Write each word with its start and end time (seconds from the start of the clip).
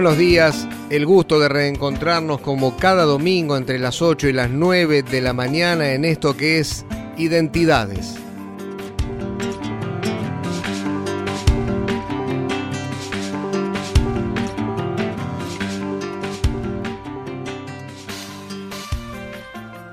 Buenos 0.00 0.16
días, 0.16 0.68
el 0.90 1.06
gusto 1.06 1.40
de 1.40 1.48
reencontrarnos 1.48 2.40
como 2.40 2.76
cada 2.76 3.02
domingo 3.02 3.56
entre 3.56 3.80
las 3.80 4.00
8 4.00 4.28
y 4.28 4.32
las 4.32 4.48
9 4.48 5.02
de 5.02 5.20
la 5.20 5.32
mañana 5.32 5.90
en 5.90 6.04
esto 6.04 6.36
que 6.36 6.60
es 6.60 6.86
Identidades. 7.16 8.14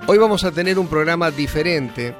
Hoy 0.05 0.19
vamos 0.19 0.43
a 0.43 0.51
tener 0.51 0.77
un 0.77 0.87
programa 0.87 1.31
diferente 1.31 2.15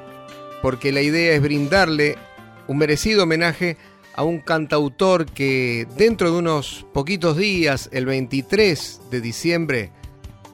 porque 0.64 0.92
la 0.92 1.02
idea 1.02 1.36
es 1.36 1.42
brindarle 1.44 2.18
un 2.66 2.80
merecido 2.80 3.26
homenaje 3.26 3.78
a 3.78 3.95
a 4.16 4.24
un 4.24 4.40
cantautor 4.40 5.26
que 5.26 5.88
dentro 5.98 6.32
de 6.32 6.38
unos 6.38 6.86
poquitos 6.94 7.36
días, 7.36 7.90
el 7.92 8.06
23 8.06 9.02
de 9.12 9.22
diciembre, 9.22 9.92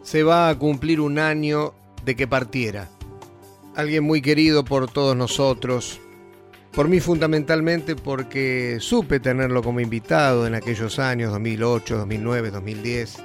se 0.02 0.24
va 0.24 0.50
a 0.50 0.58
cumplir 0.58 1.00
un 1.00 1.20
año 1.20 1.74
de 2.04 2.16
que 2.16 2.28
partiera. 2.28 2.90
Alguien 3.76 4.04
muy 4.04 4.22
querido 4.22 4.66
por 4.66 4.92
todos 4.92 5.16
nosotros, 5.16 6.00
por 6.72 6.88
mí 6.88 7.00
fundamentalmente 7.00 7.96
porque 7.96 8.78
supe 8.80 9.20
tenerlo 9.20 9.62
como 9.62 9.80
invitado 9.80 10.48
en 10.48 10.56
aquellos 10.56 10.98
años 10.98 11.32
2008, 11.32 11.98
2009, 11.98 12.50
2010, 12.50 13.18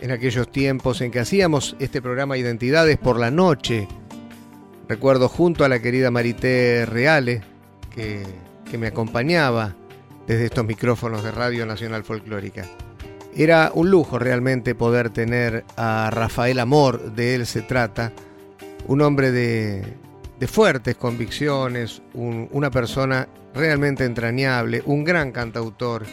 en 0.00 0.10
aquellos 0.10 0.50
tiempos 0.50 1.02
en 1.02 1.10
que 1.10 1.20
hacíamos 1.20 1.76
este 1.78 2.00
programa 2.00 2.38
Identidades 2.38 2.96
por 2.96 3.18
la 3.18 3.30
noche. 3.30 3.86
Recuerdo 4.88 5.28
junto 5.28 5.64
a 5.64 5.68
la 5.68 5.82
querida 5.82 6.10
Marité 6.10 6.86
Reale, 6.86 7.42
que 7.94 8.24
que 8.70 8.78
me 8.78 8.86
acompañaba 8.86 9.74
desde 10.26 10.44
estos 10.44 10.64
micrófonos 10.64 11.24
de 11.24 11.32
Radio 11.32 11.66
Nacional 11.66 12.04
Folclórica. 12.04 12.64
Era 13.36 13.72
un 13.74 13.90
lujo 13.90 14.18
realmente 14.18 14.74
poder 14.74 15.10
tener 15.10 15.64
a 15.76 16.10
Rafael 16.12 16.58
Amor, 16.60 17.12
de 17.12 17.34
él 17.34 17.46
se 17.46 17.62
trata, 17.62 18.12
un 18.86 19.02
hombre 19.02 19.32
de, 19.32 19.96
fuertes 20.46 20.96
convicciones, 20.96 22.00
una 22.14 22.70
persona 22.70 23.28
realmente 23.54 24.04
entrañable, 24.04 24.82
un 24.86 25.04
gran 25.04 25.32
cantautor, 25.32 26.06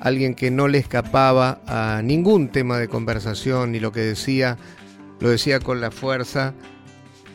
alguien 0.00 0.34
que 0.34 0.50
no 0.50 0.68
le 0.68 0.78
escapaba 0.78 1.60
a 1.66 2.02
ningún 2.02 2.48
tema 2.48 2.78
de 2.78 2.88
conversación 2.88 3.72
ni 3.72 3.80
lo 3.80 3.92
que 3.92 4.00
decía, 4.00 4.58
lo 5.20 5.30
decía 5.30 5.60
con 5.60 5.80
la 5.80 5.90
fuerza 5.90 6.52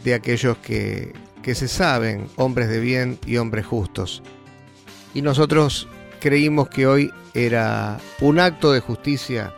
de 0.03 0.13
aquellos 0.13 0.57
que, 0.57 1.13
que 1.41 1.55
se 1.55 1.67
saben 1.67 2.27
hombres 2.35 2.69
de 2.69 2.79
bien 2.79 3.17
y 3.25 3.37
hombres 3.37 3.65
justos 3.65 4.21
y 5.13 5.21
nosotros 5.21 5.87
creímos 6.19 6.69
que 6.69 6.87
hoy 6.87 7.11
era 7.33 7.99
un 8.19 8.39
acto 8.39 8.71
de 8.71 8.79
justicia 8.79 9.53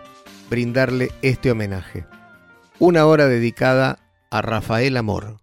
brindarle 0.50 1.12
este 1.22 1.52
homenaje. 1.52 2.06
Una 2.80 3.06
hora 3.06 3.28
dedicada 3.28 4.00
a 4.30 4.42
Rafael 4.42 4.98
Amor. 4.98 5.38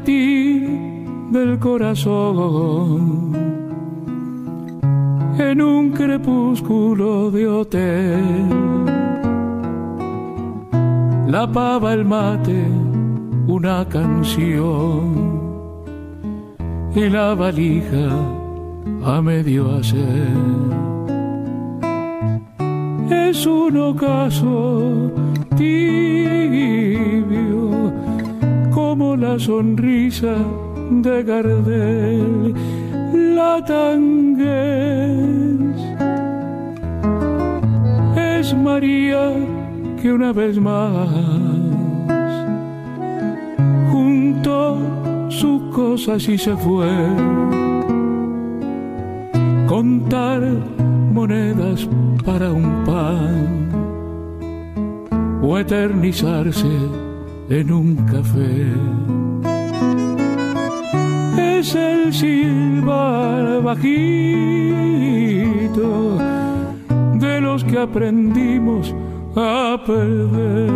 Del 0.00 1.58
corazón. 1.60 3.32
En 5.38 5.62
un 5.62 5.90
crepúsculo 5.92 7.30
de 7.30 7.46
hotel. 7.46 8.24
La 11.28 11.50
pava, 11.50 11.92
el 11.94 12.04
mate, 12.04 12.66
una 13.46 13.88
canción. 13.88 15.14
Y 16.94 17.08
la 17.08 17.34
valija 17.34 18.08
a 19.04 19.22
medio 19.22 19.76
hacer. 19.76 20.28
Es 23.10 23.46
un 23.46 23.76
ocaso 23.76 25.12
como 25.56 26.83
la 29.24 29.38
sonrisa 29.38 30.36
de 31.04 31.22
Gardel, 31.22 32.54
la 33.38 33.54
tangues 33.64 34.44
es 38.16 38.46
María 38.54 39.24
que 40.00 40.12
una 40.12 40.30
vez 40.40 40.58
más 40.58 41.08
juntó 43.92 44.60
sus 45.30 45.58
cosas 45.74 46.28
y 46.28 46.36
se 46.36 46.54
fue 46.64 46.92
contar 49.66 50.42
monedas 51.18 51.88
para 52.26 52.52
un 52.52 52.68
pan 52.84 53.44
o 55.42 55.58
eternizarse 55.58 56.74
en 57.48 57.72
un 57.72 57.96
café. 58.06 59.13
Es 61.64 61.74
el 61.74 62.12
silbar 62.12 63.62
bajito 63.62 63.88
de 67.14 67.40
los 67.40 67.64
que 67.64 67.78
aprendimos 67.78 68.94
a 69.34 69.82
perder. 69.86 70.70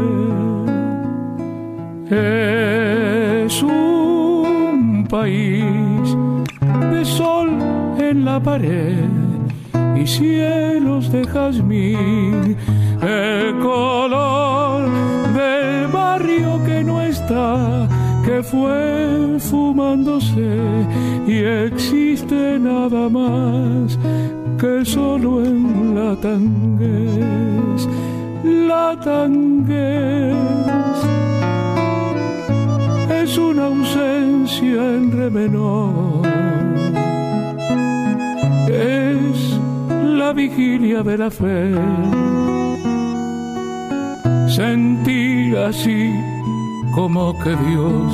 Es 2.10 3.62
un 3.62 5.06
país 5.10 6.16
de 6.90 7.04
sol 7.04 7.50
en 7.98 8.24
la 8.24 8.42
pared 8.42 9.10
y 9.94 10.06
cielos 10.06 11.12
de 11.12 11.26
jazmín, 11.26 12.56
el 13.02 13.58
color 13.58 14.88
del 15.34 15.88
barrio 15.88 16.64
que 16.64 16.82
no 16.82 17.02
está, 17.02 17.87
fue 18.42 19.38
fumándose 19.38 20.48
y 21.26 21.38
existe 21.66 22.58
nada 22.58 23.08
más 23.08 23.98
que 24.60 24.84
solo 24.84 25.44
en 25.44 25.94
la 25.94 26.16
tangues, 26.16 27.88
la 28.44 28.98
tangues 29.00 30.36
es 33.22 33.36
una 33.36 33.66
ausencia 33.66 34.82
en 34.96 35.12
re 35.12 35.30
menor. 35.30 36.26
Es 38.68 39.58
la 40.02 40.32
vigilia 40.32 41.02
de 41.02 41.18
la 41.18 41.30
fe. 41.30 41.74
Sentí 44.48 45.54
así 45.56 46.10
como 46.98 47.32
que 47.38 47.50
Dios 47.50 48.12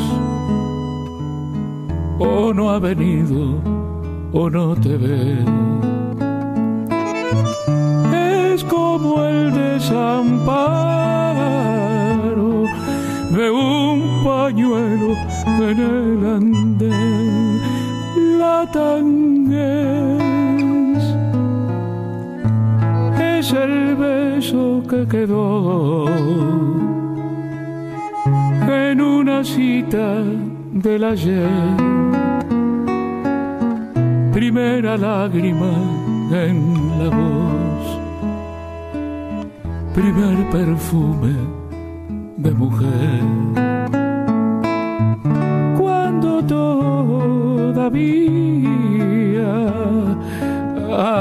o 2.19 2.53
no 2.53 2.69
ha 2.71 2.79
venido 2.79 3.59
o 4.31 4.51
no 4.51 4.77
te 4.77 4.99
ve. 4.99 5.39
Es 8.53 8.63
como 8.65 9.25
el 9.25 9.55
desamparo 9.55 10.75
de 13.31 13.51
un 13.51 14.23
pañuelo 14.23 15.17
en 15.71 15.79
el 15.81 16.27
andén. 16.39 17.61
La 18.39 18.71
tanguez 18.71 20.21
es 23.19 23.51
el 23.51 23.97
beso 23.97 24.83
que 24.87 25.09
quedó 25.09 26.84
en 28.75 29.01
una 29.01 29.45
cita 29.45 30.23
del 30.73 31.05
ayer. 31.05 31.49
Primera 34.33 34.97
lágrima 34.97 35.73
en 36.33 36.57
la 36.99 37.09
voz, 37.21 37.99
primer 39.95 40.37
perfume 40.51 41.35
de 42.37 42.51
mujer. 42.51 43.23
Cuando 45.79 46.31
todavía 46.45 47.95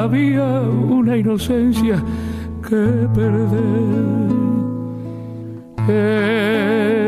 había 0.02 0.48
una 1.00 1.18
inocencia 1.18 1.98
que 2.68 3.08
perder. 3.14 4.24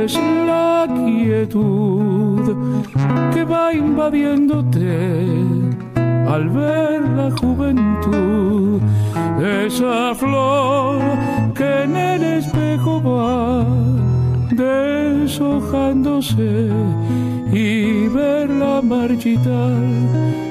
Es 0.06 0.14
la 0.14 0.86
quietud 0.88 2.56
que 3.34 3.44
va 3.44 3.74
invadiéndote 3.74 5.26
al 6.28 6.48
ver 6.50 7.02
la 7.02 7.32
juventud, 7.32 8.80
esa 9.66 10.14
flor 10.14 11.02
que 11.56 11.84
en 11.86 11.98
el 11.98 12.24
espejo 12.38 13.02
va 13.02 13.66
deshojándose 14.52 16.70
y 17.52 18.08
verla 18.10 18.84
marchitar 18.84 19.74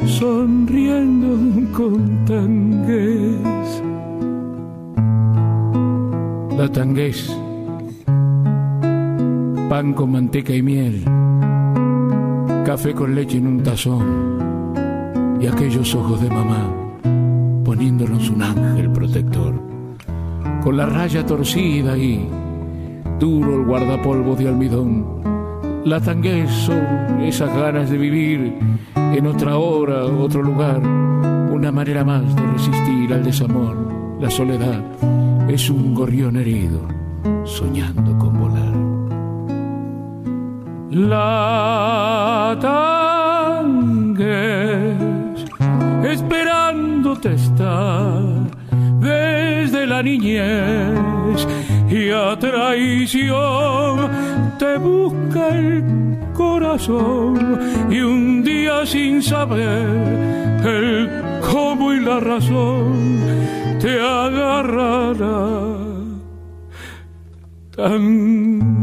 sonriendo 0.06 1.70
con 1.72 2.24
tangués. 2.24 3.82
La 6.58 6.68
tangués, 6.68 7.43
pan 9.74 9.92
con 9.92 10.12
manteca 10.12 10.54
y 10.54 10.62
miel, 10.62 11.02
café 12.64 12.94
con 12.94 13.12
leche 13.12 13.38
en 13.38 13.48
un 13.48 13.60
tazón 13.60 15.36
y 15.40 15.48
aquellos 15.48 15.92
ojos 15.96 16.20
de 16.20 16.28
mamá 16.28 16.62
poniéndonos 17.64 18.30
un 18.30 18.40
ángel 18.40 18.92
protector, 18.92 19.52
con 20.62 20.76
la 20.76 20.86
raya 20.86 21.26
torcida 21.26 21.98
y 21.98 22.24
duro 23.18 23.56
el 23.56 23.64
guardapolvo 23.64 24.36
de 24.36 24.46
almidón. 24.46 25.06
La 25.84 25.98
tangués 25.98 26.52
son 26.52 27.22
esas 27.22 27.52
ganas 27.52 27.90
de 27.90 27.98
vivir 27.98 28.56
en 28.94 29.26
otra 29.26 29.56
hora, 29.58 30.04
otro 30.04 30.40
lugar, 30.40 30.78
una 31.50 31.72
manera 31.72 32.04
más 32.04 32.22
de 32.36 32.42
resistir 32.42 33.12
al 33.12 33.24
desamor. 33.24 33.76
La 34.20 34.30
soledad 34.30 34.84
es 35.48 35.68
un 35.68 35.94
gorrión 35.94 36.36
herido, 36.36 36.86
soñando 37.44 38.16
con 38.18 38.38
volar. 38.38 39.03
La 40.94 42.56
tangués, 42.60 44.24
esperándote 46.04 47.34
está 47.34 48.20
desde 49.00 49.88
la 49.88 50.04
niñez 50.04 51.48
y 51.90 52.10
a 52.10 52.38
traición 52.38 54.08
te 54.56 54.78
busca 54.78 55.48
el 55.48 55.82
corazón 56.32 57.58
y 57.90 58.00
un 58.00 58.44
día 58.44 58.86
sin 58.86 59.20
saber 59.20 60.62
el 60.64 61.10
cómo 61.50 61.92
y 61.92 61.98
la 61.98 62.20
razón 62.20 63.18
te 63.80 64.00
agarrará 64.00 65.48
tangués. 67.74 68.73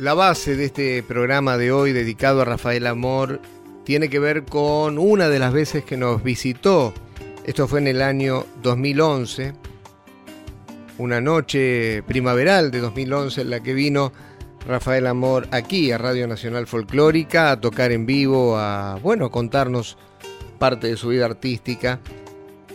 La 0.00 0.14
base 0.14 0.56
de 0.56 0.64
este 0.64 1.02
programa 1.02 1.58
de 1.58 1.72
hoy 1.72 1.92
dedicado 1.92 2.40
a 2.40 2.44
Rafael 2.46 2.86
Amor 2.86 3.38
tiene 3.84 4.08
que 4.08 4.18
ver 4.18 4.44
con 4.44 4.98
una 4.98 5.28
de 5.28 5.38
las 5.38 5.52
veces 5.52 5.84
que 5.84 5.98
nos 5.98 6.22
visitó. 6.22 6.94
Esto 7.44 7.68
fue 7.68 7.80
en 7.80 7.86
el 7.88 8.00
año 8.00 8.46
2011, 8.62 9.52
una 10.96 11.20
noche 11.20 12.02
primaveral 12.06 12.70
de 12.70 12.80
2011 12.80 13.42
en 13.42 13.50
la 13.50 13.60
que 13.60 13.74
vino 13.74 14.10
Rafael 14.66 15.06
Amor 15.06 15.48
aquí 15.50 15.92
a 15.92 15.98
Radio 15.98 16.26
Nacional 16.26 16.66
Folclórica 16.66 17.50
a 17.50 17.60
tocar 17.60 17.92
en 17.92 18.06
vivo, 18.06 18.56
a 18.56 18.98
bueno, 19.02 19.30
contarnos 19.30 19.98
parte 20.58 20.86
de 20.86 20.96
su 20.96 21.08
vida 21.08 21.26
artística. 21.26 22.00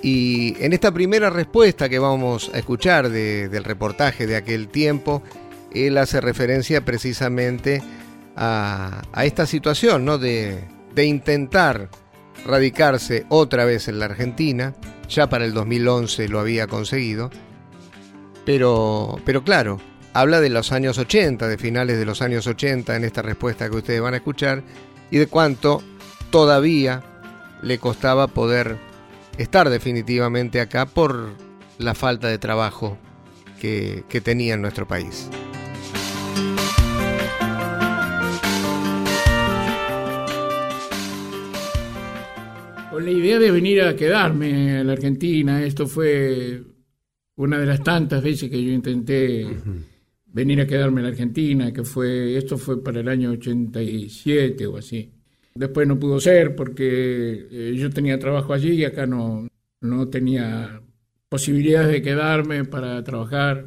Y 0.04 0.56
en 0.64 0.74
esta 0.74 0.92
primera 0.92 1.32
respuesta 1.32 1.90
que 1.90 1.98
vamos 1.98 2.52
a 2.54 2.60
escuchar 2.60 3.10
de- 3.10 3.50
del 3.50 3.64
reportaje 3.64 4.28
de 4.28 4.36
aquel 4.36 4.68
tiempo, 4.68 5.24
él 5.76 5.98
hace 5.98 6.22
referencia 6.22 6.84
precisamente 6.84 7.84
a, 8.36 9.02
esta 9.24 9.46
situación, 9.46 10.06
¿no? 10.06 10.18
De, 10.18 10.64
intentar 10.98 11.90
radicarse 12.46 13.26
otra 13.30 13.66
vez 13.66 13.88
en 13.88 14.00
la 14.00 14.06
Argentina. 14.06 14.74
Ya 15.10 15.28
para 15.28 15.46
el 15.46 15.54
2011 15.54 16.30
lo 16.30 16.40
había 16.40 16.68
conseguido. 16.68 17.30
Pero, 18.46 19.20
pero 19.26 19.44
claro, 19.44 19.80
habla 20.14 20.40
de 20.40 20.50
los 20.50 20.72
años 20.72 20.98
80, 20.98 21.48
de 21.48 21.58
finales 21.58 21.98
de 21.98 22.06
los 22.06 22.22
años 22.22 22.48
80 22.48 22.96
en 22.96 23.04
esta 23.04 23.22
respuesta 23.22 23.70
que 23.70 23.78
ustedes 23.78 24.02
van 24.02 24.14
a 24.14 24.18
escuchar 24.18 24.64
y 25.12 25.18
de 25.18 25.28
cuánto 25.28 25.84
todavía 26.30 27.04
le 27.62 27.80
costaba 27.80 28.28
poder 28.28 28.78
estar 29.38 29.70
definitivamente 29.70 30.62
acá 30.62 30.86
por 30.86 31.34
la 31.80 31.96
falta 31.96 32.28
de 32.28 32.38
trabajo 32.38 32.98
que 33.60 34.22
tenía 34.24 34.54
en 34.54 34.62
nuestro 34.62 34.88
país. 34.88 35.28
La 43.06 43.12
idea 43.12 43.40
de 43.40 43.52
venir 43.52 43.82
a 43.84 43.96
quedarme 43.96 44.80
a 44.80 44.84
la 44.84 44.94
Argentina, 44.94 45.64
esto 45.64 45.88
fue 45.88 46.64
una 47.36 47.60
de 47.60 47.66
las 47.66 47.84
tantas 47.84 48.24
veces 48.24 48.50
que 48.50 48.64
yo 48.64 48.72
intenté 48.72 49.48
venir 50.28 50.60
a 50.60 50.68
quedarme 50.68 51.02
en 51.02 51.04
la 51.04 51.12
Argentina, 51.12 51.72
que 51.72 51.84
fue, 51.84 52.36
esto 52.36 52.58
fue 52.58 52.84
para 52.84 53.00
el 53.02 53.08
año 53.08 53.32
87 53.32 54.66
o 54.68 54.78
así. 54.78 55.12
Después 55.54 55.88
no 55.88 56.00
pudo 56.00 56.20
ser 56.20 56.56
porque 56.56 57.48
eh, 57.52 57.76
yo 57.78 57.90
tenía 57.90 58.20
trabajo 58.20 58.54
allí 58.54 58.72
y 58.72 58.86
acá 58.86 59.06
no, 59.06 59.48
no 59.82 60.08
tenía 60.10 60.82
posibilidades 61.30 61.92
de 61.92 62.02
quedarme 62.02 62.66
para 62.66 63.04
trabajar, 63.04 63.66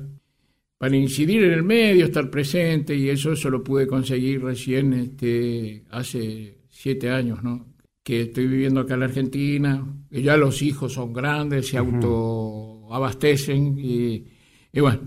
para 0.79 0.97
incidir 0.97 1.45
en 1.45 1.53
el 1.53 1.63
medio, 1.63 2.05
estar 2.05 2.29
presente 2.29 2.95
y 2.95 3.09
eso, 3.09 3.33
eso 3.33 3.51
lo 3.51 3.63
pude 3.63 3.87
conseguir 3.87 4.43
recién 4.43 4.93
este, 4.93 5.85
hace 5.91 6.59
siete 6.69 7.11
años, 7.11 7.43
¿no? 7.43 7.78
Que 8.09 8.23
estoy 8.23 8.47
viviendo 8.47 8.81
acá 8.81 8.95
en 8.95 9.01
la 9.01 9.07
Argentina, 9.07 9.87
que 10.11 10.23
ya 10.23 10.39
los 10.39 10.63
hijos 10.63 10.95
son 10.95 11.13
grandes, 11.13 11.69
se 11.69 11.77
autoabastecen 11.77 13.77
y, 13.79 14.25
y 14.73 14.81
bueno, 14.81 15.01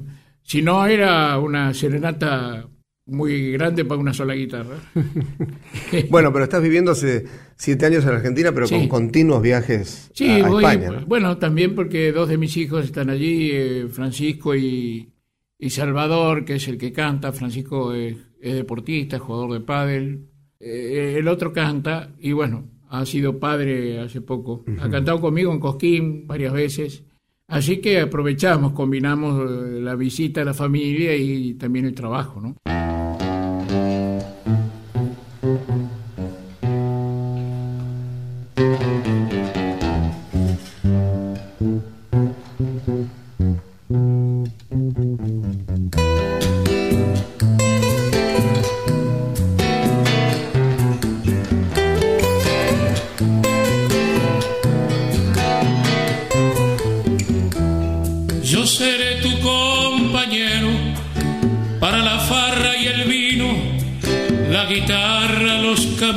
si 0.44 0.62
no 0.62 0.86
era 0.86 1.40
una 1.40 1.74
serenata 1.74 2.68
muy 3.08 3.54
grande 3.54 3.86
para 3.86 4.00
una 4.00 4.14
sola 4.14 4.36
guitarra. 4.36 4.76
Bueno, 6.12 6.32
pero 6.32 6.44
estás 6.46 6.62
viviendo 6.62 6.92
hace 6.92 7.26
siete 7.56 7.88
años 7.88 8.04
en 8.06 8.12
Argentina, 8.12 8.52
pero 8.54 8.68
Sí. 8.68 8.76
con 8.76 8.88
continuos 8.88 9.42
viajes 9.42 10.12
Sí, 10.14 10.30
a, 10.30 10.46
a 10.46 10.50
voy, 10.50 10.64
España. 10.64 10.92
¿no? 10.92 11.06
bueno, 11.08 11.38
también 11.40 11.74
porque 11.74 12.12
dos 12.12 12.30
de 12.30 12.38
mis 12.38 12.56
hijos 12.58 12.86
están 12.86 13.10
allí, 13.10 13.50
eh, 13.52 13.88
Francisco 13.92 14.56
y, 14.56 15.12
y 15.58 15.70
Salvador, 15.72 16.46
que 16.46 16.54
es 16.56 16.68
el 16.68 16.78
que 16.78 16.94
canta. 16.94 17.32
Francisco 17.34 17.96
es, 17.96 18.16
es 18.40 18.54
deportista, 18.54 19.16
es 19.16 19.24
jugador 19.24 19.54
de 19.54 19.62
pádel. 19.62 20.28
Eh, 20.60 21.16
el 21.18 21.28
otro 21.28 21.52
canta 21.52 22.14
y 22.20 22.34
bueno, 22.34 22.70
ha 22.92 23.06
sido 23.06 23.40
padre 23.40 24.00
hace 24.02 24.20
poco. 24.22 24.66
Ha 24.80 24.90
cantado 24.90 25.22
conmigo 25.22 25.54
en 25.54 25.60
Cosquín 25.60 26.28
varias 26.28 26.52
veces. 26.52 27.06
Así 27.48 27.78
que 27.78 28.02
aprovechamos, 28.02 28.74
combinamos 28.74 29.50
eh, 29.50 29.80
la 29.82 29.96
visita 29.96 30.42
a 30.42 30.46
la 30.46 30.54
familia 30.54 31.16
y 31.16 31.54
también 31.56 31.86
el 31.86 31.94
trabajo, 31.94 32.42
¿no? 32.42 32.56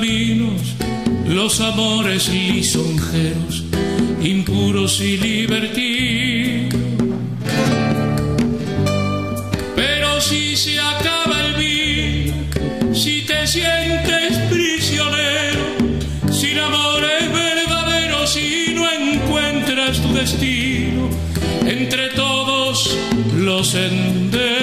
caminos, 0.05 0.75
los 1.27 1.61
amores 1.61 2.29
lisonjeros, 2.29 3.65
impuros 4.23 5.01
y 5.01 5.17
libertinos. 5.17 6.75
Pero 9.75 10.21
si 10.21 10.57
se 10.57 10.79
acaba 10.79 11.47
el 11.47 11.55
vino, 11.55 12.35
si 12.95 13.23
te 13.23 13.47
sientes 13.47 14.37
prisionero, 14.51 15.65
sin 16.31 16.59
amores 16.59 17.33
verdaderos 17.33 18.31
si 18.31 18.75
no 18.75 18.85
encuentras 18.91 20.03
tu 20.03 20.13
destino, 20.13 21.09
entre 21.67 22.11
todos 22.11 22.95
los 23.39 23.69
senderos. 23.69 24.54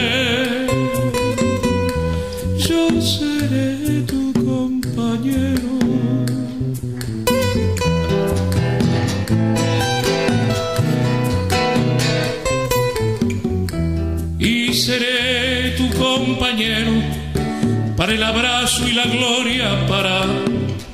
la 19.04 19.08
gloria 19.08 19.88
para 19.88 20.22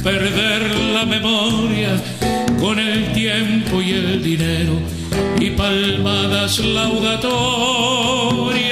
perder 0.03 0.75
la 0.93 1.05
memoria 1.05 1.89
con 2.59 2.79
el 2.79 3.11
tiempo 3.11 3.81
y 3.81 3.91
el 3.91 4.23
dinero 4.23 4.79
y 5.39 5.51
palmadas 5.51 6.59
laudatorias. 6.59 8.66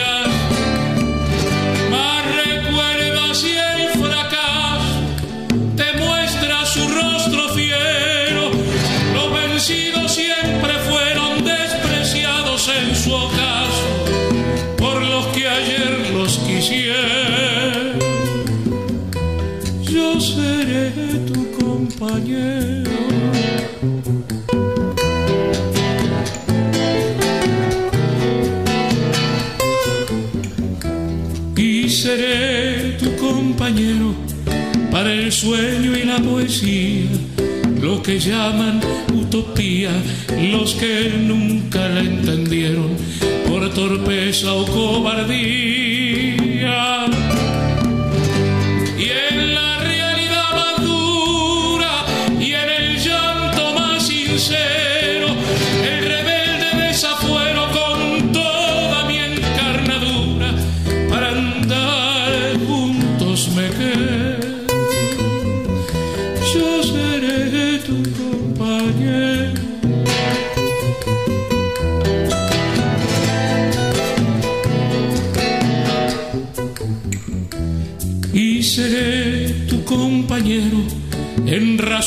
Que 38.06 38.20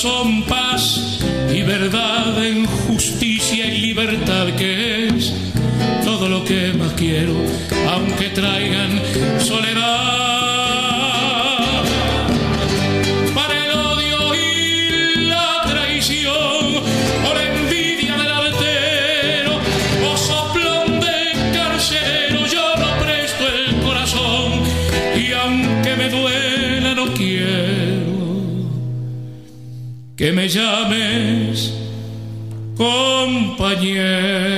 son 0.00 0.44
paz 0.44 1.18
y 1.52 1.62
verdad 1.62 2.44
en 2.44 2.66
justicia 2.66 3.66
y 3.66 3.78
libertad 3.78 4.46
que 4.56 5.08
es 5.08 5.34
todo 6.04 6.28
lo 6.28 6.44
que 6.44 6.72
más 6.72 6.92
quiero, 6.92 7.34
aunque 7.88 8.28
traigan 8.28 9.02
soledad. 9.40 10.17
Me 30.18 30.48
llames 30.48 31.72
compañero. 32.76 34.48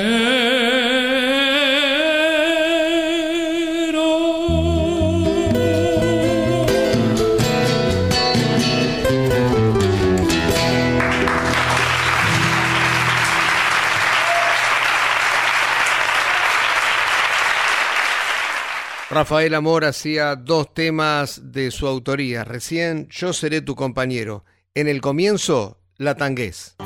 Rafael 19.10 19.54
Amor 19.54 19.84
hacía 19.84 20.36
dos 20.36 20.72
temas 20.72 21.52
de 21.52 21.70
su 21.70 21.86
autoría. 21.86 22.44
Recién 22.44 23.08
Yo 23.10 23.34
seré 23.34 23.60
tu 23.60 23.74
compañero. 23.74 24.44
En 24.76 24.86
el 24.86 25.00
comienzo, 25.00 25.80
la 25.96 26.14
tangués. 26.14 26.76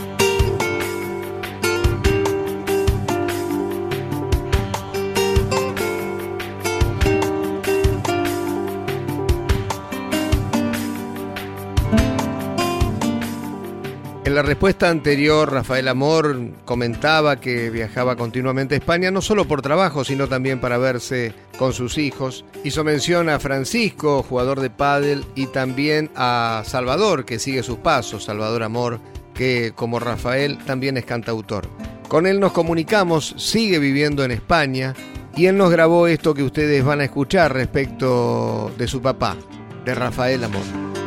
En 14.25 14.35
la 14.35 14.41
respuesta 14.41 14.89
anterior, 14.89 15.53
Rafael 15.53 15.87
Amor 15.87 16.39
comentaba 16.65 17.37
que 17.37 17.69
viajaba 17.69 18.17
continuamente 18.17 18.75
a 18.75 18.79
España, 18.79 19.11
no 19.11 19.21
solo 19.21 19.47
por 19.47 19.61
trabajo, 19.61 20.03
sino 20.03 20.29
también 20.29 20.63
para 20.63 20.79
verse 20.79 21.35
con 21.59 21.75
sus 21.75 21.99
hijos. 21.99 22.43
Hizo 22.65 22.85
mención 22.85 23.29
a 23.29 23.39
Francisco, 23.39 24.23
jugador 24.23 24.61
de 24.61 24.71
pádel, 24.71 25.27
y 25.35 25.49
también 25.49 26.11
a 26.17 26.63
Salvador, 26.65 27.27
que 27.27 27.39
sigue 27.39 27.63
sus 27.63 27.77
pasos, 27.77 28.25
Salvador 28.25 28.63
Amor, 28.63 28.99
que 29.35 29.73
como 29.77 30.01
Rafael 30.01 30.57
también 30.65 30.97
es 30.97 31.05
cantautor. 31.05 31.69
Con 32.09 32.27
él 32.27 32.41
nos 32.41 32.53
comunicamos, 32.53 33.35
sigue 33.37 33.79
viviendo 33.79 34.25
en 34.25 34.31
España, 34.31 34.95
y 35.37 35.47
él 35.47 35.59
nos 35.59 35.71
grabó 35.71 36.07
esto 36.07 36.33
que 36.33 36.45
ustedes 36.45 36.83
van 36.83 37.03
a 37.03 37.05
escuchar 37.05 37.53
respecto 37.53 38.73
de 38.79 38.89
su 38.89 39.03
papá, 39.03 39.37
de 39.85 39.95
Rafael 39.95 40.45
Amor. 40.45 41.04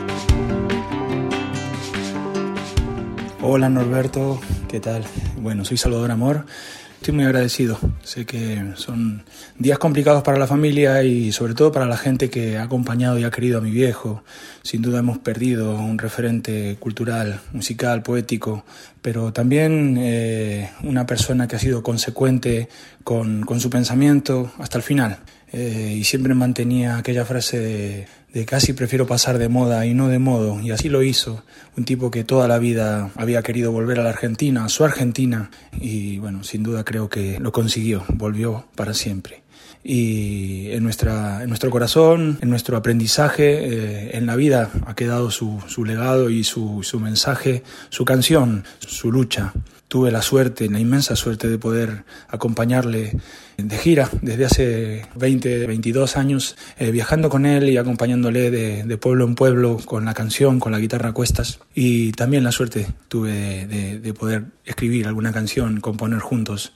Hola 3.40 3.70
Norberto, 3.70 4.42
¿qué 4.68 4.80
tal? 4.80 5.04
Bueno, 5.40 5.64
soy 5.64 5.78
Salvador 5.78 6.10
Amor. 6.10 6.48
Estoy 6.96 7.14
muy 7.14 7.24
agradecido. 7.24 7.78
Sé 8.02 8.26
que 8.26 8.74
son 8.78 9.24
días 9.60 9.78
complicados 9.78 10.24
para 10.24 10.40
la 10.40 10.48
familia 10.48 11.04
y 11.04 11.32
sobre 11.32 11.54
todo 11.54 11.72
para 11.72 11.86
la 11.86 11.98
gente 11.98 12.32
que 12.32 12.58
ha 12.58 12.64
acompañado 12.64 13.20
y 13.20 13.26
ha 13.26 13.30
querido 13.30 13.60
a 13.60 13.62
mi 13.62 13.70
viejo. 13.70 14.24
Sin 14.64 14.82
duda 14.82 15.00
hemos 15.00 15.20
perdido 15.20 15.76
un 15.76 16.00
referente 16.00 16.78
cultural, 16.80 17.40
musical, 17.54 18.02
poético, 18.02 18.66
pero 19.04 19.32
también 19.32 19.98
eh, 20.00 20.72
una 20.82 21.06
persona 21.06 21.48
que 21.48 21.58
ha 21.58 21.60
sido 21.60 21.84
consecuente 21.84 22.70
con, 23.04 23.44
con 23.44 23.60
su 23.60 23.70
pensamiento 23.70 24.52
hasta 24.58 24.80
el 24.80 24.84
final. 24.84 25.20
Eh, 25.60 25.96
y 25.98 26.04
siempre 26.04 26.36
mantenía 26.36 26.98
aquella 26.98 27.26
frase 27.26 28.08
de, 28.32 28.46
casi 28.46 28.74
prefiero 28.74 29.08
pasar 29.08 29.40
de 29.40 29.50
moda 29.50 29.88
y 29.88 29.96
no 29.96 30.08
de 30.08 30.20
modo, 30.20 30.62
y 30.62 30.70
así 30.70 30.88
lo 30.88 31.02
hizo, 31.02 31.44
un 31.76 31.84
tipo 31.84 32.12
que 32.12 32.24
toda 32.24 32.48
la 32.48 32.60
vida 32.60 33.10
había 33.16 33.42
querido 33.42 33.72
volver 33.72 34.00
a 34.00 34.04
la 34.04 34.10
Argentina, 34.10 34.66
a 34.66 34.70
su 34.70 34.84
Argentina, 34.84 35.50
y 35.82 36.20
bueno, 36.20 36.44
sin 36.44 36.62
duda 36.62 36.84
creo 36.84 37.10
que 37.10 37.40
lo 37.40 37.52
consiguió, 37.52 38.06
volvió 38.14 38.68
para 38.76 38.94
siempre. 38.94 39.42
Y 39.84 40.70
en, 40.74 40.84
nuestra, 40.84 41.42
en 41.42 41.50
nuestro 41.50 41.72
corazón, 41.72 42.38
en 42.44 42.52
nuestro 42.52 42.78
aprendizaje, 42.78 43.48
eh, 43.48 44.12
en 44.16 44.28
la 44.28 44.36
vida 44.36 44.70
ha 44.86 44.94
quedado 44.94 45.32
su, 45.32 45.60
su 45.66 45.86
legado 45.86 46.30
y 46.30 46.44
su, 46.44 46.84
su, 46.84 47.00
mensaje, 47.00 47.64
su 47.90 48.06
canción, 48.06 48.64
su 48.78 49.12
lucha. 49.12 49.54
Tuve 49.88 50.12
la 50.12 50.22
suerte, 50.22 50.70
la 50.70 50.80
inmensa 50.80 51.16
suerte 51.16 51.48
de 51.48 51.58
poder 51.58 52.04
acompañarle 52.28 53.14
de 53.58 53.78
gira 53.78 54.10
desde 54.22 54.46
hace 54.46 55.06
20, 55.16 55.66
22 55.66 56.18
años, 56.18 56.58
eh, 56.78 56.92
viajando 56.92 57.30
con 57.30 57.46
él 57.46 57.70
y 57.70 57.78
acompañándole 57.78 58.52
de, 58.52 58.84
de, 58.84 58.98
pueblo 58.98 59.26
en 59.26 59.36
pueblo 59.36 59.78
con 59.86 60.04
la 60.04 60.14
canción, 60.14 60.60
con 60.60 60.74
la 60.74 60.80
guitarra 60.80 61.10
a 61.10 61.14
cuestas. 61.14 61.60
Y 61.74 62.12
también 62.12 62.44
la 62.44 62.52
suerte 62.52 62.88
tuve 63.08 63.32
de, 63.32 63.68
de, 63.68 64.00
de 64.00 64.14
poder 64.14 64.46
escribir 64.66 65.08
alguna 65.08 65.32
canción, 65.32 65.80
componer 65.80 66.20
juntos. 66.20 66.74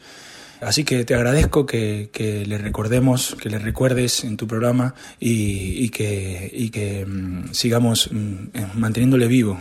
Así 0.61 0.83
que 0.83 1.03
te 1.05 1.15
agradezco 1.15 1.65
que, 1.65 2.11
que, 2.13 2.45
le 2.45 2.59
recordemos, 2.59 3.35
que 3.41 3.49
le 3.49 3.57
recuerdes 3.57 4.23
en 4.23 4.37
tu 4.37 4.45
programa 4.45 4.93
y, 5.19 5.83
y 5.83 5.89
que, 5.89 6.51
y 6.53 6.69
que 6.69 7.03
mmm, 7.05 7.51
sigamos 7.51 8.09
mmm, 8.11 8.49
manteniéndole 8.75 9.27
vivo 9.27 9.59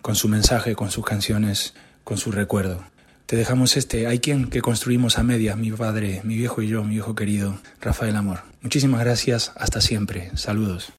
con 0.00 0.14
su 0.14 0.28
mensaje, 0.28 0.76
con 0.76 0.92
sus 0.92 1.04
canciones, 1.04 1.74
con 2.04 2.18
su 2.18 2.32
recuerdo. 2.32 2.84
Te 3.26 3.36
dejamos 3.36 3.76
este 3.76 4.08
Hay 4.08 4.18
quien 4.18 4.50
que 4.50 4.60
construimos 4.60 5.18
a 5.18 5.22
medias, 5.22 5.56
mi 5.56 5.70
padre, 5.70 6.20
mi 6.24 6.36
viejo 6.36 6.62
y 6.62 6.68
yo, 6.68 6.82
mi 6.82 6.94
viejo 6.94 7.14
querido, 7.14 7.58
Rafael 7.80 8.16
Amor. 8.16 8.40
Muchísimas 8.60 9.00
gracias, 9.00 9.52
hasta 9.56 9.80
siempre. 9.80 10.30
Saludos. 10.34 10.92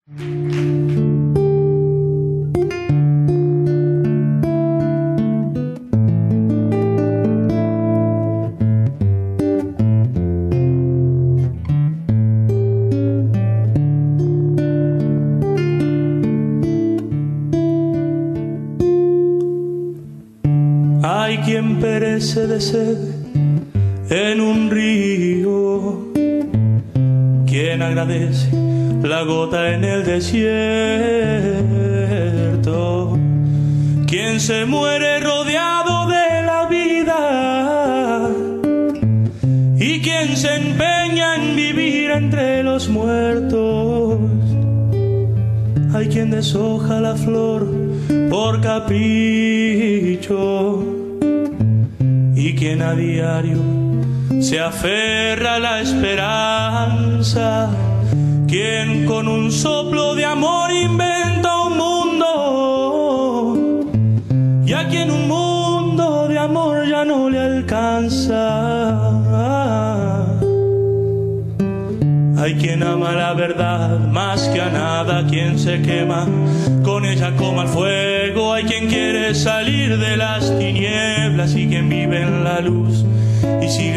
veces 22.61 23.10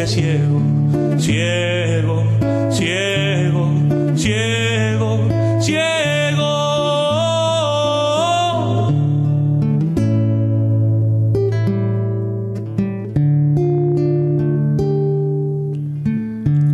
y 0.05 0.07
ciego, 0.07 0.61
ciego, 1.19 2.23
ciego, 2.71 3.73
ciego, 4.14 5.29
ciego. 5.61 6.45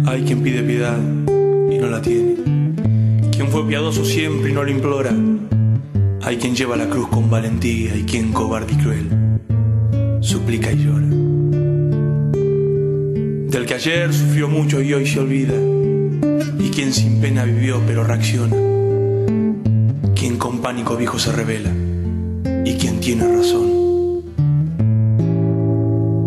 Hay 0.06 0.22
quien 0.24 0.42
pide 0.42 0.62
piedad 0.62 0.98
no 0.98 1.86
la 1.86 2.02
tiene. 2.02 2.34
Quien 3.30 3.48
fue 3.48 3.66
piadoso 3.66 4.04
siempre 4.04 4.50
y 4.50 4.52
no 4.52 4.64
lo 4.64 4.70
implora. 4.70 5.14
Hay 6.22 6.36
quien 6.36 6.56
lleva 6.56 6.76
la 6.76 6.88
cruz 6.88 7.08
con 7.08 7.30
valentía 7.30 7.94
y 7.96 8.02
quien 8.02 8.32
cobarde 8.32 8.72
y 8.72 8.76
cruel 8.76 9.30
suplica 10.20 10.72
y 10.72 10.84
llora. 10.84 11.19
Del 13.50 13.66
que 13.66 13.74
ayer 13.74 14.14
sufrió 14.14 14.48
mucho 14.48 14.80
y 14.80 14.92
hoy 14.94 15.06
se 15.06 15.18
olvida. 15.18 15.54
Y 16.58 16.70
quien 16.70 16.92
sin 16.92 17.20
pena 17.20 17.42
vivió 17.42 17.82
pero 17.84 18.04
reacciona. 18.04 18.54
Quien 20.14 20.36
con 20.38 20.60
pánico 20.60 20.96
viejo 20.96 21.18
se 21.18 21.32
revela. 21.32 21.70
Y 22.64 22.74
quien 22.74 23.00
tiene 23.00 23.26
razón 23.26 23.80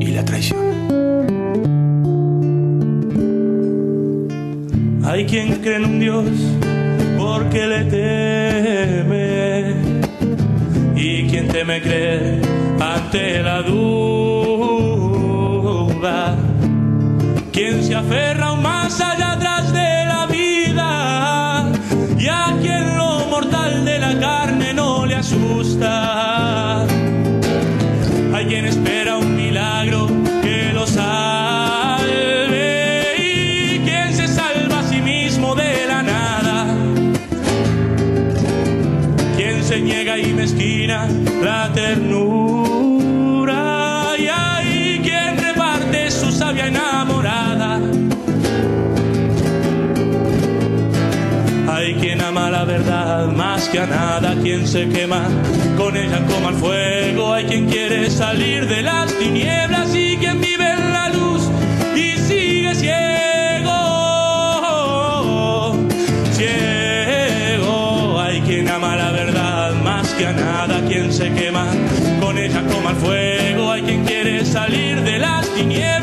y 0.02 0.08
la 0.08 0.26
traiciona. 0.26 0.74
Hay 5.06 5.26
quien 5.26 5.62
cree 5.62 5.78
en 5.78 5.86
un 5.86 6.00
Dios 6.02 6.26
porque 7.18 7.66
le 7.68 7.86
teme 7.86 9.76
y 10.96 11.28
quien 11.30 11.48
teme 11.48 11.82
creer 11.82 12.42
ante 12.82 13.42
la 13.42 13.62
duda. 13.62 14.04
Quien 17.54 17.84
se 17.84 17.94
aferra 17.94 18.48
aún 18.48 18.64
más 18.64 19.00
allá 19.00 19.34
atrás 19.34 19.72
de 19.72 20.06
la 20.06 20.26
vida 20.26 21.72
y 22.18 22.28
a 22.28 22.58
quien 22.60 22.98
lo 22.98 23.28
mortal 23.28 23.86
de 23.86 24.00
la 24.00 24.20
carne 24.20 24.74
no 24.74 25.06
le 25.06 25.16
asusta. 25.16 26.86
Hay 28.34 28.46
quien 28.48 28.66
espera 28.66 29.18
un 29.18 29.36
milagro 29.36 30.08
que 30.42 30.74
lo 30.74 30.88
salve. 30.88 31.44
se 39.64 39.80
niega 39.80 40.18
y 40.20 40.34
mezquina 40.34 41.08
la 41.42 41.72
ternura 41.74 42.23
que 53.74 53.80
a 53.80 53.88
nada, 53.88 54.36
quien 54.40 54.68
se 54.68 54.88
quema 54.88 55.28
con 55.76 55.98
ella 55.98 56.24
como 56.28 56.50
al 56.50 56.54
fuego, 56.54 57.34
hay 57.34 57.46
quien 57.46 57.68
quiere 57.68 58.08
salir 58.12 58.68
de 58.68 58.84
las 58.84 59.12
tinieblas 59.18 59.96
y 59.96 60.16
quien 60.18 60.40
vive 60.40 60.74
en 60.74 60.94
la 60.94 61.10
luz 61.10 61.50
y 61.96 62.16
sigue 62.20 62.76
ciego. 62.76 63.74
Ciego, 66.34 68.22
hay 68.22 68.42
quien 68.42 68.70
ama 68.70 68.96
la 68.96 69.12
verdad 69.12 69.74
más 69.84 70.08
que 70.14 70.28
a 70.28 70.34
nada, 70.34 70.80
quien 70.88 71.12
se 71.12 71.34
quema 71.34 71.66
con 72.22 72.38
ella 72.38 72.62
como 72.72 72.90
al 72.90 72.96
fuego. 72.98 73.72
Hay 73.72 73.82
quien 73.82 74.06
quiere 74.06 74.46
salir 74.46 75.02
de 75.02 75.18
las 75.18 75.50
tinieblas 75.56 76.03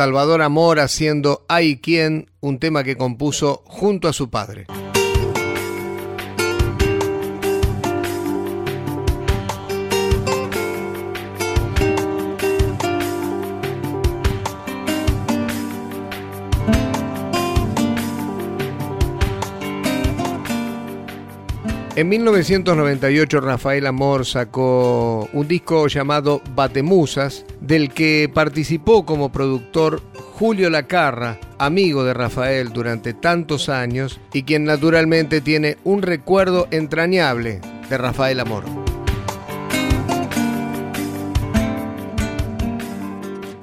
Salvador 0.00 0.40
Amor 0.40 0.80
haciendo 0.80 1.44
Hay 1.46 1.76
quien, 1.76 2.30
un 2.40 2.58
tema 2.58 2.84
que 2.84 2.96
compuso 2.96 3.62
junto 3.66 4.08
a 4.08 4.14
su 4.14 4.30
padre. 4.30 4.64
En 22.00 22.08
1998 22.08 23.42
Rafael 23.42 23.86
Amor 23.86 24.24
sacó 24.24 25.28
un 25.34 25.46
disco 25.46 25.86
llamado 25.86 26.40
Batemusas, 26.52 27.44
del 27.60 27.92
que 27.92 28.30
participó 28.34 29.04
como 29.04 29.30
productor 29.30 30.00
Julio 30.38 30.70
Lacarra, 30.70 31.36
amigo 31.58 32.02
de 32.02 32.14
Rafael 32.14 32.72
durante 32.72 33.12
tantos 33.12 33.68
años 33.68 34.18
y 34.32 34.44
quien 34.44 34.64
naturalmente 34.64 35.42
tiene 35.42 35.76
un 35.84 36.00
recuerdo 36.00 36.68
entrañable 36.70 37.60
de 37.90 37.98
Rafael 37.98 38.40
Amor. 38.40 38.64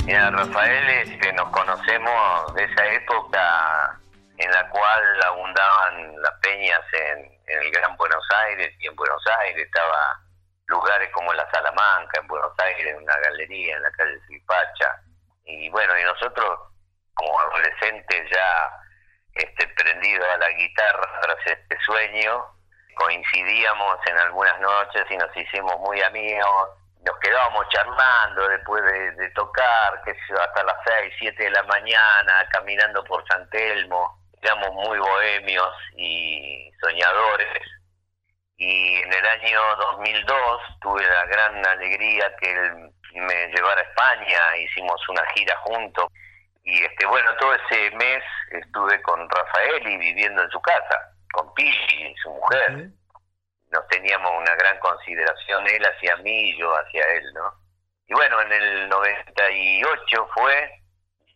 Mira, 0.06 0.30
Rafael, 0.30 0.90
este, 1.08 1.34
nos 1.34 1.50
conocemos 1.50 2.54
de 2.54 2.66
esa 2.66 2.86
época 2.94 4.00
en 4.38 4.52
la 4.52 4.70
cual 4.70 5.24
abundaban 5.26 6.22
las 6.22 6.34
peñas 6.44 6.82
en, 6.94 7.37
el 7.48 7.72
Gran 7.72 7.96
Buenos 7.98 8.24
Aires 8.46 8.74
y 8.80 8.88
en 8.88 8.96
Buenos 8.96 9.22
Aires 9.40 9.66
estaba 9.66 10.22
lugares 10.68 11.10
como 11.14 11.34
la 11.34 11.50
Salamanca, 11.52 12.20
en 12.20 12.28
Buenos 12.28 12.54
Aires, 12.60 12.86
en 12.88 12.98
una 12.98 13.18
galería 13.18 13.76
en 13.76 13.84
la 13.84 13.92
calle 13.92 14.20
Silpacha. 14.28 15.02
Y 15.46 15.70
bueno, 15.70 15.98
y 15.98 16.04
nosotros 16.04 16.60
como 17.14 17.40
adolescentes 17.40 18.30
ya 18.30 18.70
este, 19.34 19.68
prendidos 19.70 20.28
a 20.28 20.38
la 20.38 20.50
guitarra 20.50 21.20
tras 21.22 21.38
este 21.46 21.78
sueño, 21.86 22.46
coincidíamos 22.96 23.98
en 24.08 24.18
algunas 24.18 24.60
noches 24.60 25.06
y 25.10 25.18
nos 25.18 25.36
hicimos 25.38 25.80
muy 25.80 26.02
amigos, 26.02 26.70
nos 27.06 27.18
quedábamos 27.20 27.68
charlando 27.70 28.48
después 28.50 28.84
de, 28.84 29.30
tocar, 29.30 30.02
que 30.04 30.12
hasta 30.12 30.64
las 30.64 30.76
6, 30.86 31.14
7 31.20 31.44
de 31.44 31.52
la 31.52 31.64
mañana, 31.64 32.48
caminando 32.52 33.04
por 33.04 33.26
San 33.28 33.50
Telmo, 33.50 34.20
éramos 34.42 34.74
muy 34.74 34.98
bohemios 35.00 35.74
y 35.96 36.72
soñadores. 36.82 37.62
Y 38.58 38.96
en 38.98 39.14
el 39.14 39.26
año 39.26 39.76
2002 39.76 40.62
tuve 40.82 41.04
la 41.04 41.26
gran 41.26 41.66
alegría 41.66 42.36
que 42.40 42.52
él 42.52 42.92
me 43.14 43.48
llevara 43.48 43.82
a 43.82 43.84
España, 43.84 44.58
hicimos 44.58 45.00
una 45.10 45.24
gira 45.36 45.56
juntos. 45.58 46.08
Y 46.64 46.84
este 46.84 47.06
bueno, 47.06 47.30
todo 47.40 47.54
ese 47.54 47.92
mes 47.92 48.24
estuve 48.52 49.02
con 49.02 49.30
Rafael 49.30 49.88
y 49.88 49.98
viviendo 49.98 50.44
en 50.44 50.50
su 50.50 50.60
casa, 50.62 51.12
con 51.32 51.54
Pili, 51.54 52.16
su 52.22 52.30
mujer. 52.30 52.90
Nos 53.72 53.88
teníamos 53.90 54.32
una 54.32 54.56
gran 54.56 54.80
consideración 54.80 55.68
él 55.68 55.84
hacia 55.86 56.18
mí 56.18 56.50
y 56.50 56.58
yo 56.58 56.74
hacia 56.74 57.04
él, 57.14 57.34
¿no? 57.34 57.54
Y 58.08 58.14
bueno, 58.14 58.42
en 58.42 58.52
el 58.54 58.90
98 58.90 60.30
fue 60.34 60.82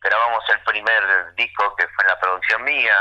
grabamos 0.01 0.43
el 0.53 0.59
primer 0.63 1.35
disco 1.35 1.75
que 1.75 1.87
fue 1.95 2.05
la 2.07 2.19
producción 2.19 2.63
mía, 2.63 2.95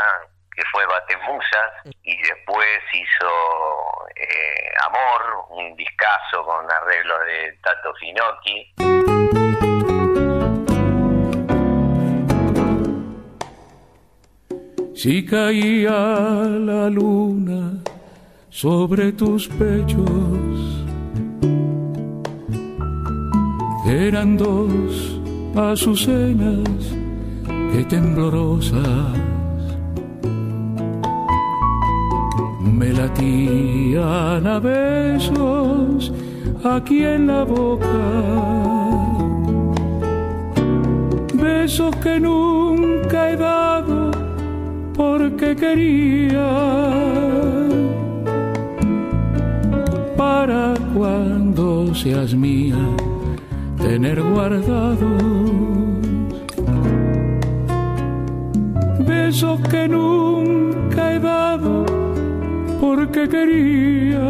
que 0.54 0.62
fue 0.70 0.84
Batemusas, 0.86 1.72
y 2.02 2.16
después 2.22 2.80
hizo 2.92 4.08
eh, 4.16 4.70
Amor, 4.86 5.46
un 5.50 5.76
discazo 5.76 6.44
con 6.44 6.70
arreglo 6.70 7.18
de 7.20 7.58
Tato 7.62 7.94
Finocchi. 7.94 8.74
Si 14.94 15.24
caía 15.24 15.90
la 15.90 16.90
luna 16.90 17.82
sobre 18.50 19.12
tus 19.12 19.48
pechos, 19.48 20.84
eran 23.86 24.36
dos 24.36 25.20
azucenas 25.54 26.96
que 27.72 27.84
temblorosas 27.84 29.18
me 32.62 32.92
latían 32.92 34.46
a 34.46 34.58
besos 34.58 36.12
aquí 36.64 37.04
en 37.04 37.26
la 37.26 37.44
boca, 37.44 37.86
besos 41.34 41.94
que 41.96 42.20
nunca 42.20 43.30
he 43.30 43.36
dado 43.36 44.10
porque 44.94 45.56
quería 45.56 46.50
para 50.16 50.74
cuando 50.94 51.94
seas 51.94 52.34
mía 52.34 52.76
tener 53.82 54.22
guardado 54.22 55.08
besos 59.06 59.60
que 59.68 59.88
nunca 59.88 61.14
he 61.14 61.18
dado 61.18 61.84
porque 62.80 63.28
quería. 63.28 64.20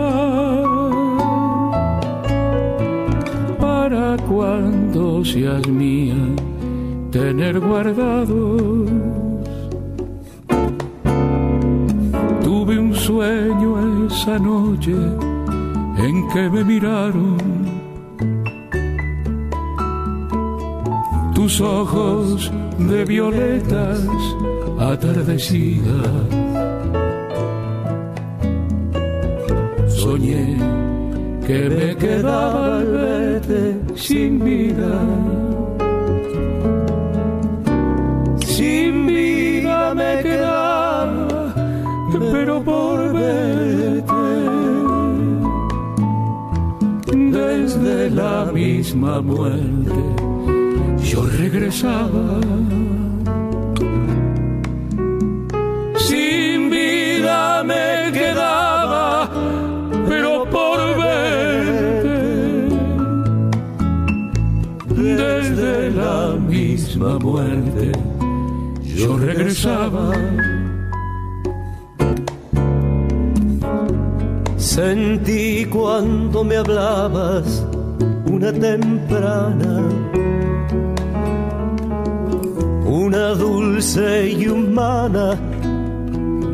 Para 3.58 4.16
cuando 4.28 5.24
seas 5.24 5.66
mía 5.68 6.16
tener 7.10 7.60
guardados 7.60 8.88
tuve 12.42 12.78
un 12.78 12.94
sueño 12.94 14.06
esa 14.06 14.38
noche 14.38 14.94
en 15.98 16.28
que 16.28 16.48
me 16.50 16.64
miraron 16.64 17.59
tus 21.40 21.59
ojos 21.62 22.53
de 22.76 23.03
violetas 23.07 24.00
atardecidas. 24.79 26.26
Soñé 29.88 30.59
que 31.46 31.61
me 31.76 31.96
quedaba 31.96 32.83
sin 33.94 34.38
vida. 34.48 34.94
Sin 38.44 39.07
vida 39.07 39.94
me 39.94 40.22
quedaba, 40.22 41.55
pero 42.33 42.62
por 42.62 43.14
verte. 43.14 44.29
Desde 47.38 48.11
la 48.11 48.50
misma 48.53 49.22
muerte 49.22 50.29
yo 51.10 51.26
regresaba. 51.26 52.40
Sin 55.96 56.70
vida 56.70 57.64
me 57.64 58.12
quedaba, 58.12 59.28
pero 60.08 60.48
por 60.48 60.78
verte, 61.02 62.18
desde 64.94 65.90
la 65.90 66.36
misma 66.54 67.18
muerte, 67.18 67.90
yo 68.84 69.18
regresaba. 69.18 70.12
Sentí 74.56 75.64
cuando 75.66 76.44
me 76.44 76.56
hablabas 76.56 77.66
una 78.26 78.52
temprana 78.52 80.09
dulce 83.28 84.30
y 84.30 84.48
humana 84.48 85.38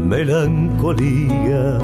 melancolía. 0.07 1.79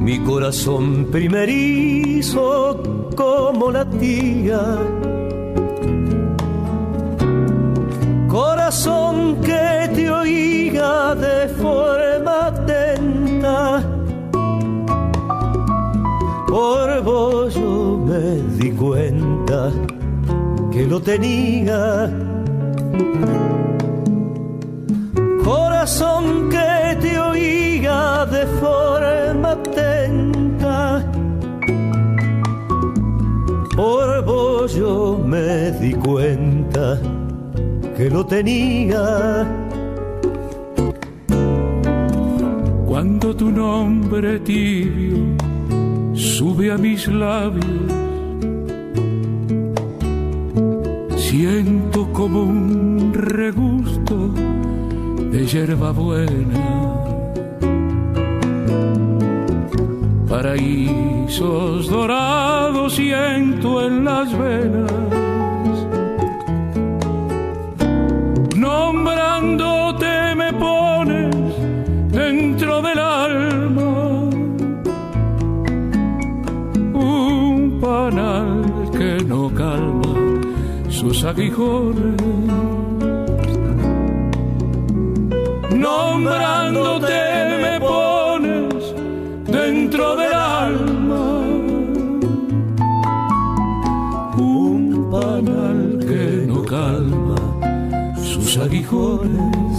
Mi 0.00 0.18
corazón 0.20 1.06
primerizo 1.10 2.82
como 3.16 3.70
la 3.70 3.84
tía. 3.84 4.60
Corazón 8.28 9.40
que 9.40 9.90
te 9.94 10.10
oiga 10.10 11.14
de 11.14 11.48
forma 11.48 12.46
atenta. 12.46 13.82
Por 16.46 17.02
vos 17.02 17.54
yo 17.54 17.98
me 18.06 18.40
di 18.58 18.70
cuenta 18.70 19.72
que 20.76 20.84
lo 20.84 21.00
tenía. 21.00 22.10
Corazón 25.42 26.50
que 26.50 26.96
te 27.00 27.18
oía 27.18 28.26
de 28.26 28.44
forma 28.60 29.52
atenta. 29.52 31.02
Por 33.74 34.68
yo 34.68 35.18
me 35.24 35.70
di 35.80 35.94
cuenta 35.94 37.00
que 37.96 38.10
lo 38.10 38.26
tenía. 38.26 39.46
Cuando 42.84 43.34
tu 43.34 43.50
nombre 43.50 44.40
tibio 44.40 45.36
sube 46.12 46.70
a 46.70 46.76
mis 46.76 47.08
labios, 47.08 48.06
siento 51.36 52.10
como 52.14 52.44
un 52.44 53.12
regusto 53.12 54.30
de 55.32 55.46
hierba 55.46 55.92
buena. 55.92 56.64
Paraísos 60.30 61.90
dorados 61.90 62.94
siento 62.94 63.86
en 63.86 64.04
las 64.06 64.28
venas. 64.38 64.92
Nombrándote 68.56 69.75
aguijones. 81.26 82.22
Nombrándote 85.74 87.18
me 87.62 87.80
pones 87.80 88.94
dentro 89.46 90.16
del 90.16 90.32
alma 90.32 91.24
un 94.38 95.08
panal 95.10 95.98
que 96.08 96.46
no 96.46 96.62
calma 96.62 97.36
sus 98.22 98.56
aguijones. 98.58 99.76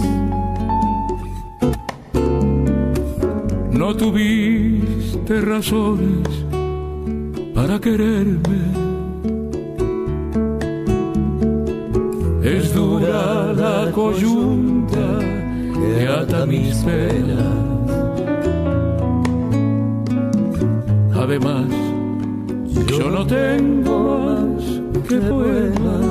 No 3.72 3.96
tuviste 3.96 5.40
razones 5.40 6.28
para 7.54 7.78
quererme. 7.80 8.77
Coyunta 13.98 15.06
que 15.74 16.06
ata 16.06 16.46
mis 16.46 16.76
penas. 16.84 17.58
Además, 21.22 21.66
yo 22.96 23.10
no 23.10 23.26
tengo 23.26 23.96
más 24.20 24.62
que 25.08 25.16
poemas. 25.16 26.07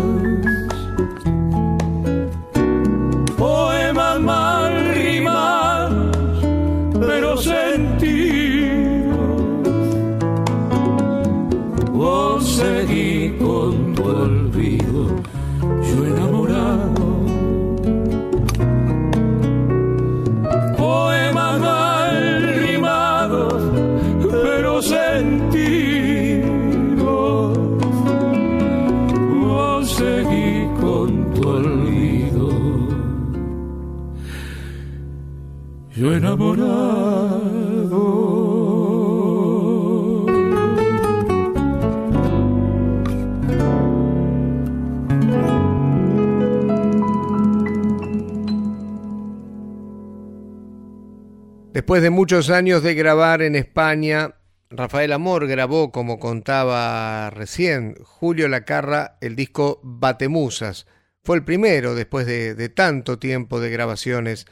Después 51.74 52.04
de 52.04 52.12
muchos 52.12 52.52
años 52.52 52.84
de 52.84 52.94
grabar 52.94 53.42
en 53.42 53.56
España, 53.56 54.36
Rafael 54.70 55.14
Amor 55.14 55.48
grabó, 55.48 55.92
como 55.92 56.20
contaba 56.20 57.32
recién 57.32 57.96
Julio 58.04 58.48
Lacarra, 58.48 59.18
el 59.22 59.36
disco 59.36 59.80
Batemusas. 59.82 60.86
Fue 61.24 61.38
el 61.38 61.44
primero 61.44 61.96
después 61.96 62.28
de, 62.28 62.54
de 62.54 62.70
tanto 62.70 63.18
tiempo 63.18 63.60
de 63.60 63.72
grabaciones 63.72 64.46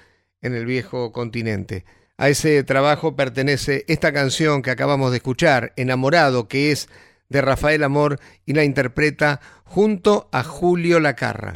en 0.46 0.54
el 0.54 0.66
viejo 0.66 1.12
continente. 1.12 1.86
A 2.18 2.30
ese 2.30 2.64
trabajo 2.64 3.16
pertenece 3.16 3.84
esta 3.88 4.14
canción 4.14 4.62
que 4.62 4.72
acabamos 4.72 5.12
de 5.12 5.18
escuchar, 5.18 5.74
Enamorado, 5.76 6.48
que 6.48 6.72
es 6.72 6.88
de 7.30 7.42
Rafael 7.42 7.84
Amor 7.84 8.20
y 8.46 8.54
la 8.54 8.64
interpreta 8.64 9.42
junto 9.64 10.30
a 10.32 10.44
Julio 10.44 11.00
Lacarra. 11.00 11.54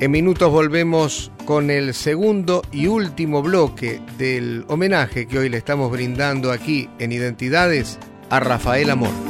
En 0.00 0.10
minutos 0.10 0.50
volvemos 0.50 1.30
con 1.44 1.70
el 1.70 1.92
segundo 1.92 2.62
y 2.72 2.86
último 2.86 3.42
bloque 3.42 4.00
del 4.16 4.64
homenaje 4.68 5.28
que 5.28 5.38
hoy 5.38 5.50
le 5.50 5.58
estamos 5.58 5.92
brindando 5.92 6.52
aquí 6.52 6.88
en 6.98 7.12
Identidades 7.12 7.98
a 8.30 8.40
Rafael 8.40 8.88
Amor. 8.88 9.29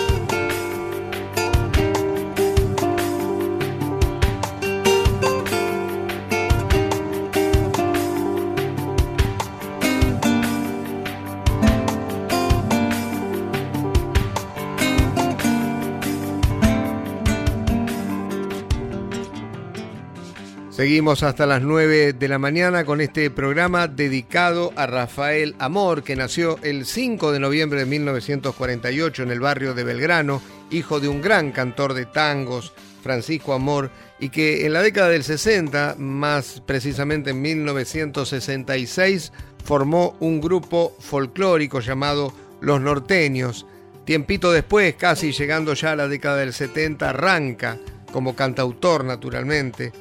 Hasta 21.01 21.47
las 21.47 21.63
9 21.63 22.13
de 22.13 22.27
la 22.27 22.37
mañana 22.37 22.85
con 22.85 23.01
este 23.01 23.31
programa 23.31 23.87
dedicado 23.87 24.71
a 24.75 24.85
Rafael 24.85 25.55
Amor, 25.57 26.03
que 26.03 26.15
nació 26.15 26.59
el 26.61 26.85
5 26.85 27.31
de 27.31 27.39
noviembre 27.39 27.79
de 27.79 27.85
1948 27.87 29.23
en 29.23 29.31
el 29.31 29.39
barrio 29.39 29.73
de 29.73 29.83
Belgrano, 29.83 30.43
hijo 30.69 30.99
de 30.99 31.07
un 31.07 31.19
gran 31.19 31.53
cantor 31.53 31.95
de 31.95 32.05
tangos, 32.05 32.71
Francisco 33.01 33.53
Amor, 33.53 33.89
y 34.19 34.29
que 34.29 34.67
en 34.67 34.73
la 34.73 34.83
década 34.83 35.09
del 35.09 35.23
60, 35.23 35.95
más 35.97 36.61
precisamente 36.67 37.31
en 37.31 37.41
1966, 37.41 39.33
formó 39.65 40.15
un 40.19 40.39
grupo 40.39 40.95
folclórico 40.99 41.79
llamado 41.79 42.31
Los 42.61 42.79
Norteños. 42.79 43.65
Tiempito 44.05 44.51
después, 44.51 44.93
casi 44.95 45.31
llegando 45.31 45.73
ya 45.73 45.93
a 45.93 45.95
la 45.95 46.07
década 46.07 46.37
del 46.37 46.53
70, 46.53 47.09
arranca 47.09 47.79
como 48.13 48.35
cantautor 48.35 49.03
naturalmente 49.03 49.91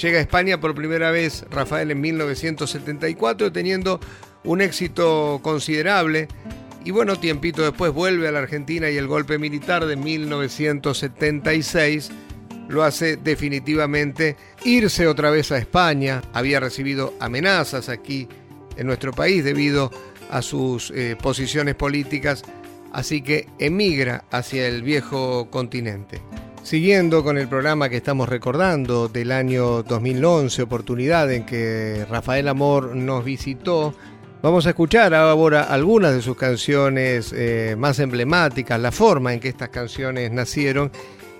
Llega 0.00 0.18
a 0.18 0.22
España 0.22 0.60
por 0.60 0.74
primera 0.74 1.10
vez 1.10 1.44
Rafael 1.50 1.90
en 1.90 2.00
1974 2.00 3.52
teniendo 3.52 4.00
un 4.42 4.60
éxito 4.60 5.40
considerable 5.42 6.28
y 6.84 6.90
bueno, 6.90 7.16
tiempito 7.16 7.62
después 7.62 7.92
vuelve 7.92 8.28
a 8.28 8.32
la 8.32 8.40
Argentina 8.40 8.90
y 8.90 8.98
el 8.98 9.06
golpe 9.06 9.38
militar 9.38 9.86
de 9.86 9.96
1976 9.96 12.10
lo 12.68 12.82
hace 12.82 13.16
definitivamente 13.16 14.36
irse 14.64 15.06
otra 15.06 15.30
vez 15.30 15.50
a 15.52 15.58
España. 15.58 16.20
Había 16.34 16.60
recibido 16.60 17.14
amenazas 17.20 17.88
aquí 17.88 18.28
en 18.76 18.86
nuestro 18.86 19.12
país 19.12 19.44
debido 19.44 19.90
a 20.30 20.42
sus 20.42 20.90
eh, 20.90 21.16
posiciones 21.20 21.74
políticas, 21.74 22.42
así 22.92 23.22
que 23.22 23.48
emigra 23.58 24.24
hacia 24.30 24.68
el 24.68 24.82
viejo 24.82 25.50
continente. 25.50 26.20
Siguiendo 26.64 27.22
con 27.22 27.36
el 27.36 27.46
programa 27.46 27.90
que 27.90 27.98
estamos 27.98 28.26
recordando 28.26 29.08
del 29.08 29.32
año 29.32 29.82
2011, 29.82 30.62
oportunidad 30.62 31.30
en 31.30 31.44
que 31.44 32.06
Rafael 32.08 32.48
Amor 32.48 32.96
nos 32.96 33.22
visitó, 33.22 33.94
vamos 34.40 34.64
a 34.64 34.70
escuchar 34.70 35.12
ahora 35.12 35.64
algunas 35.64 36.14
de 36.14 36.22
sus 36.22 36.38
canciones 36.38 37.34
eh, 37.36 37.76
más 37.78 37.98
emblemáticas, 37.98 38.80
la 38.80 38.92
forma 38.92 39.34
en 39.34 39.40
que 39.40 39.50
estas 39.50 39.68
canciones 39.68 40.32
nacieron 40.32 40.90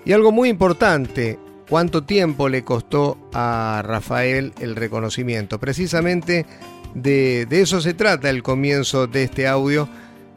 y 0.05 0.13
algo 0.13 0.31
muy 0.31 0.47
importante, 0.47 1.39
cuánto 1.67 2.03
tiempo 2.03 2.47
le 2.47 2.63
costó 2.63 3.17
a 3.33 3.81
Rafael 3.83 4.53
el 4.59 4.75
reconocimiento. 4.75 5.59
Precisamente 5.59 6.45
de, 6.93 7.47
de 7.47 7.61
eso 7.61 7.81
se 7.81 7.95
trata 7.95 8.29
el 8.29 8.43
comienzo 8.43 9.07
de 9.07 9.23
este 9.23 9.47
audio, 9.47 9.89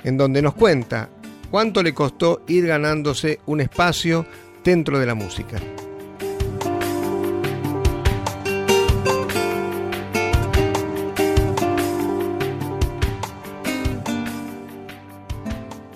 en 0.03 0.17
donde 0.17 0.41
nos 0.41 0.55
cuenta 0.55 1.11
cuánto 1.51 1.83
le 1.83 1.93
costó 1.93 2.41
ir 2.49 2.67
ganándose 2.67 3.41
un 3.45 3.61
espacio 3.61 4.25
dentro 4.69 4.99
de 4.99 5.07
la 5.07 5.15
música. 5.15 5.57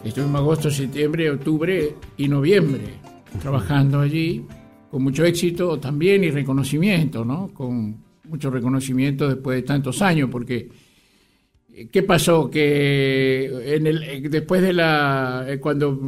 Estuvimos 0.03 0.41
agosto, 0.41 0.71
septiembre, 0.71 1.31
octubre 1.31 1.95
y 2.17 2.29
noviembre 2.29 2.95
trabajando 3.43 4.01
allí 4.01 4.47
con 4.91 5.03
mucho 5.03 5.23
éxito 5.27 5.79
también 5.79 6.25
y 6.25 6.31
reconocimiento, 6.31 7.27
¿no? 7.27 7.53
Con 7.53 8.03
mucho 8.25 8.51
reconocimiento 8.51 9.29
después 9.29 9.57
de 9.57 9.63
tantos 9.65 10.01
años, 10.01 10.31
porque 10.31 10.71
¿qué 11.93 12.03
pasó? 12.05 12.49
Que 12.49 13.75
el, 13.75 14.31
después 14.31 14.63
de 14.63 14.73
la 14.73 15.45
eh, 15.47 15.61
cuando 15.61 16.01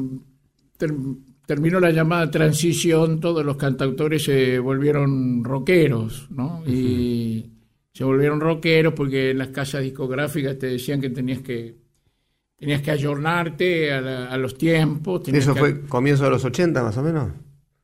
terminó 1.47 1.81
la 1.81 1.91
llamada 1.91 2.31
transición, 2.31 3.21
todos 3.21 3.45
los 3.45 3.57
cantautores 3.57 4.25
se 4.25 4.59
volvieron 4.59 5.45
rockeros, 5.45 6.29
¿no? 6.31 6.63
Y 6.67 7.51
se 7.93 8.05
volvieron 8.05 8.41
rockeros 8.41 8.95
porque 8.95 9.31
en 9.31 9.39
las 9.39 9.49
casas 9.49 9.83
discográficas 9.83 10.59
te 10.59 10.67
decían 10.67 11.01
que 11.01 11.11
tenías 11.11 11.41
que 11.41 11.77
tenías 12.57 12.83
que 12.83 12.91
ayornarte 12.91 13.93
a, 13.93 14.37
los 14.39 14.57
tiempos. 14.57 15.29
¿Eso 15.29 15.55
fue 15.55 15.83
comienzo 15.83 16.25
de 16.25 16.31
los 16.31 16.45
80 16.45 16.83
más 16.83 16.97
o 16.97 17.03
menos? 17.03 17.33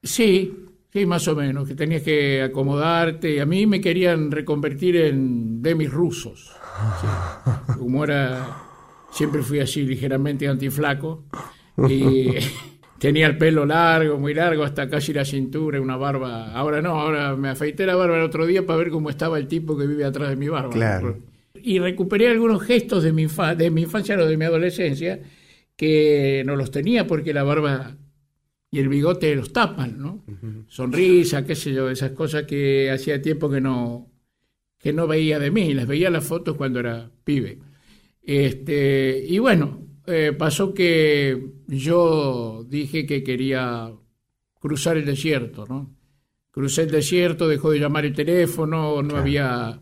Sí, 0.02 0.68
sí, 0.90 1.04
más 1.04 1.28
o 1.28 1.36
menos, 1.36 1.68
que 1.68 1.74
tenías 1.74 2.02
que 2.02 2.42
acomodarte. 2.42 3.34
Y 3.34 3.38
a 3.40 3.46
mí 3.46 3.66
me 3.66 3.80
querían 3.80 4.30
reconvertir 4.30 4.96
en 4.96 5.60
demis 5.60 5.90
rusos. 5.90 6.56
Como 7.78 8.04
era, 8.04 8.56
siempre 9.12 9.42
fui 9.42 9.60
así 9.60 9.82
ligeramente 9.82 10.48
antiflaco. 10.48 11.24
Y 11.88 12.28
Tenía 13.00 13.26
el 13.28 13.38
pelo 13.38 13.64
largo, 13.64 14.18
muy 14.18 14.34
largo, 14.34 14.62
hasta 14.62 14.90
casi 14.90 15.14
la 15.14 15.24
cintura, 15.24 15.80
una 15.80 15.96
barba. 15.96 16.52
Ahora 16.52 16.82
no, 16.82 17.00
ahora 17.00 17.34
me 17.34 17.48
afeité 17.48 17.86
la 17.86 17.96
barba 17.96 18.18
el 18.18 18.24
otro 18.24 18.44
día 18.44 18.66
para 18.66 18.78
ver 18.78 18.90
cómo 18.90 19.08
estaba 19.08 19.38
el 19.38 19.48
tipo 19.48 19.74
que 19.74 19.86
vive 19.86 20.04
atrás 20.04 20.28
de 20.28 20.36
mi 20.36 20.48
barba. 20.48 20.70
Claro. 20.70 21.18
Y 21.54 21.78
recuperé 21.78 22.28
algunos 22.28 22.62
gestos 22.62 23.02
de 23.02 23.14
mi, 23.14 23.26
de 23.56 23.70
mi 23.70 23.82
infancia 23.82 24.18
o 24.18 24.26
de 24.26 24.36
mi 24.36 24.44
adolescencia 24.44 25.18
que 25.76 26.42
no 26.44 26.56
los 26.56 26.70
tenía 26.70 27.06
porque 27.06 27.32
la 27.32 27.42
barba 27.42 27.96
y 28.70 28.80
el 28.80 28.90
bigote 28.90 29.34
los 29.34 29.50
tapan, 29.50 29.98
¿no? 29.98 30.22
Sonrisa, 30.68 31.46
qué 31.46 31.56
sé 31.56 31.72
yo, 31.72 31.88
esas 31.88 32.10
cosas 32.10 32.42
que 32.42 32.90
hacía 32.90 33.22
tiempo 33.22 33.48
que 33.48 33.62
no, 33.62 34.10
que 34.78 34.92
no 34.92 35.06
veía 35.06 35.38
de 35.38 35.50
mí, 35.50 35.72
las 35.72 35.86
veía 35.86 36.10
las 36.10 36.24
fotos 36.26 36.54
cuando 36.54 36.80
era 36.80 37.10
pibe. 37.24 37.60
Este, 38.22 39.24
y 39.26 39.38
bueno, 39.38 39.86
eh, 40.10 40.32
pasó 40.32 40.74
que 40.74 41.52
yo 41.66 42.64
dije 42.68 43.06
que 43.06 43.22
quería 43.22 43.92
cruzar 44.58 44.96
el 44.96 45.06
desierto, 45.06 45.66
¿no? 45.68 45.96
Crucé 46.50 46.82
el 46.82 46.90
desierto, 46.90 47.48
dejó 47.48 47.70
de 47.70 47.78
llamar 47.78 48.04
el 48.04 48.14
teléfono, 48.14 49.02
no 49.02 49.16
había... 49.16 49.80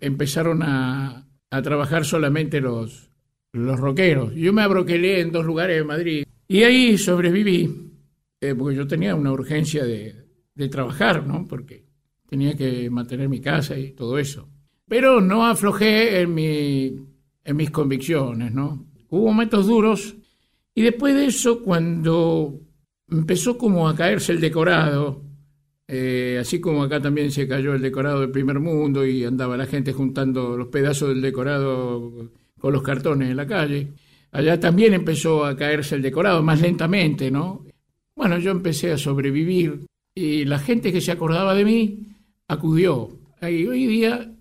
Empezaron 0.00 0.62
a, 0.62 1.26
trabajar 1.62 2.04
solamente 2.04 2.60
los, 2.60 3.10
los 3.52 3.80
rockeros. 3.80 4.34
Yo 4.34 4.52
me 4.52 4.62
abroquelé 4.62 5.20
en 5.20 5.32
dos 5.32 5.44
lugares 5.44 5.78
de 5.78 5.84
Madrid 5.84 6.24
y 6.46 6.62
ahí 6.62 6.96
sobreviví, 6.96 7.92
eh, 8.40 8.54
porque 8.54 8.76
yo 8.76 8.86
tenía 8.86 9.14
una 9.14 9.32
urgencia 9.32 9.84
de, 9.84 10.14
de 10.54 10.68
trabajar, 10.68 11.26
¿no? 11.26 11.46
Porque 11.46 11.84
tenía 12.28 12.56
que 12.56 12.88
mantener 12.90 13.28
mi 13.28 13.40
casa 13.40 13.78
y 13.78 13.92
todo 13.92 14.18
eso. 14.18 14.48
Pero 14.86 15.20
no 15.20 15.46
aflojé 15.46 16.20
en, 16.20 16.34
mi, 16.34 16.96
en 17.44 17.56
mis 17.56 17.70
convicciones, 17.70 18.52
¿no? 18.52 18.87
Hubo 19.10 19.26
momentos 19.26 19.66
duros 19.66 20.16
y 20.78 20.82
después 20.82 21.14
de 21.14 21.26
eso, 21.26 21.62
cuando 21.62 22.60
empezó 23.10 23.58
como 23.58 23.88
a 23.88 23.96
caerse 23.96 24.30
el 24.30 24.40
decorado, 24.40 25.22
eh, 25.88 26.38
así 26.40 26.60
como 26.60 26.82
acá 26.84 27.00
también 27.00 27.32
se 27.32 27.48
cayó 27.48 27.74
el 27.74 27.82
decorado 27.82 28.20
del 28.20 28.30
primer 28.30 28.60
mundo 28.60 29.04
y 29.04 29.24
andaba 29.24 29.56
la 29.56 29.66
gente 29.66 29.92
juntando 29.92 30.56
los 30.56 30.68
pedazos 30.68 31.08
del 31.08 31.20
decorado 31.20 32.30
con 32.60 32.72
los 32.72 32.82
cartones 32.82 33.30
en 33.30 33.36
la 33.36 33.46
calle, 33.46 33.88
allá 34.30 34.60
también 34.60 34.94
empezó 34.94 35.44
a 35.44 35.56
caerse 35.56 35.96
el 35.96 36.02
decorado 36.02 36.42
más 36.42 36.60
lentamente, 36.60 37.30
¿no? 37.30 37.64
Bueno, 38.14 38.38
yo 38.38 38.50
empecé 38.50 38.92
a 38.92 38.98
sobrevivir 38.98 39.86
y 40.14 40.44
la 40.44 40.58
gente 40.58 40.92
que 40.92 41.00
se 41.00 41.12
acordaba 41.12 41.54
de 41.54 41.64
mí 41.64 42.06
acudió. 42.46 43.18
Y 43.42 43.66
hoy 43.66 43.86
día 43.86 44.32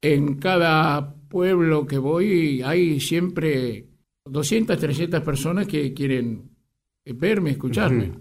en 0.00 0.34
cada 0.36 1.14
pueblo 1.28 1.86
que 1.86 1.98
voy 1.98 2.62
hay 2.62 3.00
siempre 3.00 3.87
200, 4.30 4.78
300 4.78 5.22
personas 5.22 5.66
que 5.66 5.92
quieren 5.92 6.50
verme, 7.04 7.50
escucharme. 7.50 8.12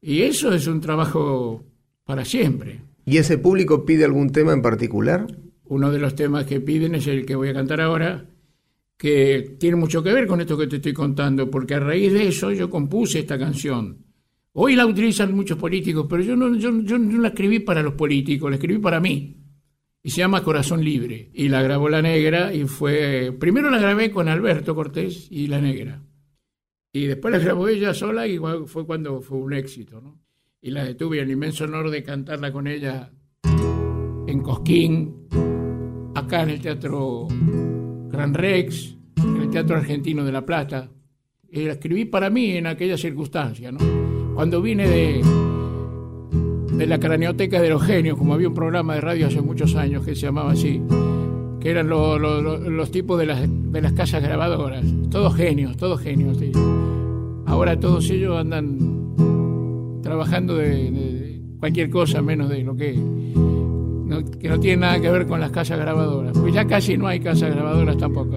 Y 0.00 0.22
eso 0.22 0.52
es 0.52 0.66
un 0.66 0.80
trabajo 0.80 1.64
para 2.04 2.24
siempre. 2.24 2.82
¿Y 3.04 3.16
ese 3.16 3.38
público 3.38 3.84
pide 3.84 4.04
algún 4.04 4.30
tema 4.30 4.52
en 4.52 4.62
particular? 4.62 5.26
Uno 5.64 5.90
de 5.90 5.98
los 5.98 6.14
temas 6.14 6.44
que 6.44 6.60
piden 6.60 6.94
es 6.94 7.06
el 7.06 7.24
que 7.26 7.36
voy 7.36 7.48
a 7.48 7.54
cantar 7.54 7.80
ahora, 7.80 8.26
que 8.96 9.56
tiene 9.58 9.76
mucho 9.76 10.02
que 10.02 10.12
ver 10.12 10.26
con 10.26 10.40
esto 10.40 10.56
que 10.56 10.66
te 10.66 10.76
estoy 10.76 10.92
contando, 10.92 11.50
porque 11.50 11.74
a 11.74 11.80
raíz 11.80 12.12
de 12.12 12.28
eso 12.28 12.52
yo 12.52 12.70
compuse 12.70 13.20
esta 13.20 13.38
canción. 13.38 13.98
Hoy 14.52 14.76
la 14.76 14.86
utilizan 14.86 15.34
muchos 15.34 15.58
políticos, 15.58 16.06
pero 16.08 16.22
yo 16.22 16.36
no, 16.36 16.54
yo, 16.56 16.80
yo 16.82 16.98
no 16.98 17.20
la 17.20 17.28
escribí 17.28 17.60
para 17.60 17.82
los 17.82 17.94
políticos, 17.94 18.50
la 18.50 18.56
escribí 18.56 18.78
para 18.78 19.00
mí 19.00 19.37
y 20.08 20.10
se 20.10 20.22
llama 20.22 20.42
Corazón 20.42 20.82
Libre. 20.82 21.28
Y 21.34 21.50
la 21.50 21.62
grabó 21.62 21.90
La 21.90 22.00
Negra 22.00 22.54
y 22.54 22.64
fue... 22.64 23.30
Primero 23.38 23.68
la 23.68 23.78
grabé 23.78 24.10
con 24.10 24.26
Alberto 24.26 24.74
Cortés 24.74 25.28
y 25.30 25.48
La 25.48 25.60
Negra. 25.60 26.00
Y 26.94 27.04
después 27.04 27.30
la 27.30 27.38
grabó 27.38 27.68
ella 27.68 27.92
sola 27.92 28.26
y 28.26 28.38
fue 28.38 28.86
cuando 28.86 29.20
fue 29.20 29.36
un 29.36 29.52
éxito, 29.52 30.00
¿no? 30.00 30.18
Y 30.62 30.70
la 30.70 30.96
tuve 30.96 31.20
el 31.20 31.30
inmenso 31.30 31.64
honor 31.64 31.90
de 31.90 32.02
cantarla 32.02 32.50
con 32.50 32.66
ella 32.66 33.12
en 34.26 34.40
Cosquín, 34.40 35.28
acá 36.14 36.44
en 36.44 36.48
el 36.48 36.60
Teatro 36.62 37.28
Gran 38.10 38.32
Rex, 38.32 38.96
en 39.18 39.42
el 39.42 39.50
Teatro 39.50 39.76
Argentino 39.76 40.24
de 40.24 40.32
La 40.32 40.46
Plata. 40.46 40.90
Y 41.50 41.66
la 41.66 41.72
escribí 41.72 42.06
para 42.06 42.30
mí 42.30 42.52
en 42.52 42.66
aquella 42.66 42.96
circunstancia, 42.96 43.70
¿no? 43.70 43.80
Cuando 44.34 44.62
vine 44.62 44.88
de, 44.88 45.20
de 46.78 46.86
la 46.86 47.00
craneoteca 47.00 47.60
de 47.60 47.70
los 47.70 47.82
genios, 47.82 48.16
como 48.16 48.34
había 48.34 48.48
un 48.48 48.54
programa 48.54 48.94
de 48.94 49.00
radio 49.00 49.26
hace 49.26 49.40
muchos 49.40 49.74
años 49.74 50.04
que 50.04 50.14
se 50.14 50.22
llamaba 50.22 50.52
así, 50.52 50.80
que 51.60 51.70
eran 51.70 51.88
los 51.88 52.90
tipos 52.92 53.18
de 53.18 53.26
las, 53.26 53.40
de 53.42 53.82
las 53.82 53.92
casas 53.94 54.22
grabadoras, 54.22 54.84
todos 55.10 55.34
genios, 55.34 55.76
todos 55.76 56.00
genios. 56.00 56.38
Ahora 57.46 57.80
todos 57.80 58.08
ellos 58.10 58.38
andan 58.38 58.78
trabajando 60.02 60.54
de, 60.54 61.42
cualquier 61.58 61.90
cosa 61.90 62.22
menos 62.22 62.48
de 62.48 62.62
lo 62.62 62.76
que 62.76 62.94
no, 62.94 64.24
que 64.38 64.48
no 64.48 64.60
tiene 64.60 64.76
nada 64.76 65.00
que 65.00 65.10
ver 65.10 65.26
con 65.26 65.40
las 65.40 65.50
casas 65.50 65.80
grabadoras, 65.80 66.32
porque 66.32 66.52
ya 66.52 66.64
casi 66.64 66.96
no 66.96 67.08
hay 67.08 67.18
casas 67.18 67.52
grabadoras 67.56 67.98
tampoco. 67.98 68.36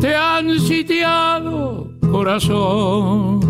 Te 0.00 0.14
han 0.16 0.58
sitiado, 0.58 1.92
corazón 2.10 3.49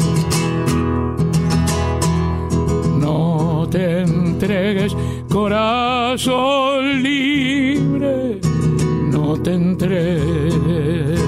corazón 5.29 7.03
libre, 7.03 8.39
no 9.11 9.39
te 9.41 9.53
entregues. 9.53 11.21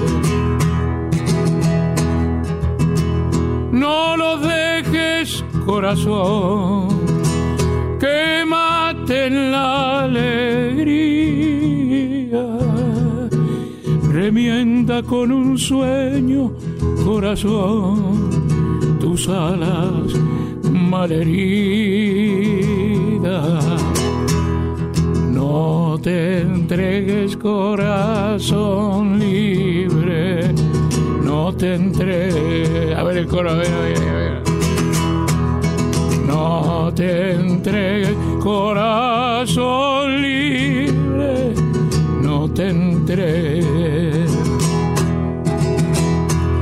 No 3.72 4.16
lo 4.16 4.38
dejes, 4.38 5.44
corazón, 5.64 6.88
en 9.08 9.52
la 9.52 10.04
alegría. 10.04 11.04
Remienda 14.12 15.02
con 15.02 15.32
un 15.32 15.58
sueño, 15.58 16.52
corazón, 17.04 18.30
tus 19.00 19.28
alas 19.28 20.14
malheridas. 20.70 22.93
No 25.32 25.98
te 26.02 26.42
entregues, 26.42 27.38
corazón 27.38 29.18
libre. 29.18 30.52
No 31.24 31.50
te 31.54 31.74
entregues. 31.74 32.94
A 32.94 33.02
ver 33.02 33.16
el 33.16 33.26
coro, 33.26 33.52
a 33.52 33.54
ver, 33.54 33.72
a 33.72 33.80
ver, 33.80 33.98
a 33.98 34.12
ver. 34.12 34.42
No 36.26 36.92
te 36.94 37.32
entregues, 37.32 38.14
corazón 38.42 40.20
libre. 40.20 41.54
No 42.20 42.50
te 42.50 42.68
entregues. 42.68 44.30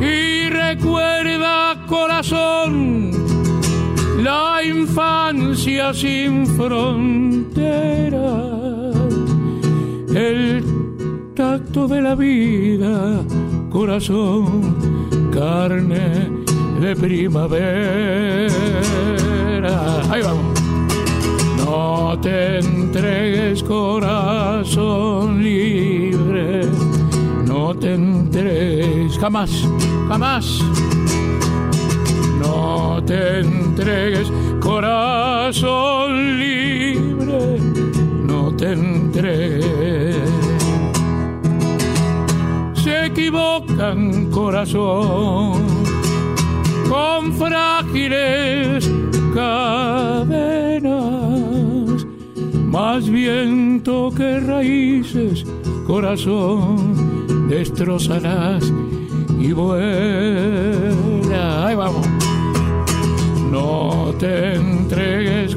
Y 0.00 0.48
recuerda, 0.48 1.84
corazón, 1.88 2.61
infancia 4.64 5.92
sin 5.94 6.46
fronteras 6.46 8.12
el 10.14 10.64
tacto 11.34 11.88
de 11.88 12.02
la 12.02 12.14
vida, 12.14 13.24
corazón, 13.70 14.76
carne 15.32 16.30
de 16.80 16.94
primavera. 16.96 18.48
Ahí 20.10 20.22
vamos. 20.22 20.60
No 21.64 22.18
te 22.20 22.58
entregues, 22.58 23.62
corazón 23.62 25.42
libre. 25.42 26.62
No 27.46 27.74
te 27.74 27.94
entregues, 27.94 29.18
jamás, 29.18 29.50
jamás. 30.08 30.60
No 32.40 33.02
te 33.06 33.40
entregues, 33.40 34.30
corazón 34.82 36.10
libre. 36.40 37.58
No 38.26 38.52
te 38.56 38.72
entregues. 38.72 40.16
Se 42.74 43.06
equivocan, 43.06 44.28
corazón, 44.32 45.62
con 46.88 47.32
frágiles 47.34 48.90
cadenas. 49.32 50.92
Más 52.66 53.08
viento 53.08 54.10
que 54.16 54.40
raíces, 54.40 55.44
corazón, 55.86 57.48
destrozarás 57.48 58.72
y 59.38 59.52
vuela. 59.52 60.82
Ahí 61.68 61.76
vamos. 61.76 62.08
No 63.52 64.14
te 64.18 64.54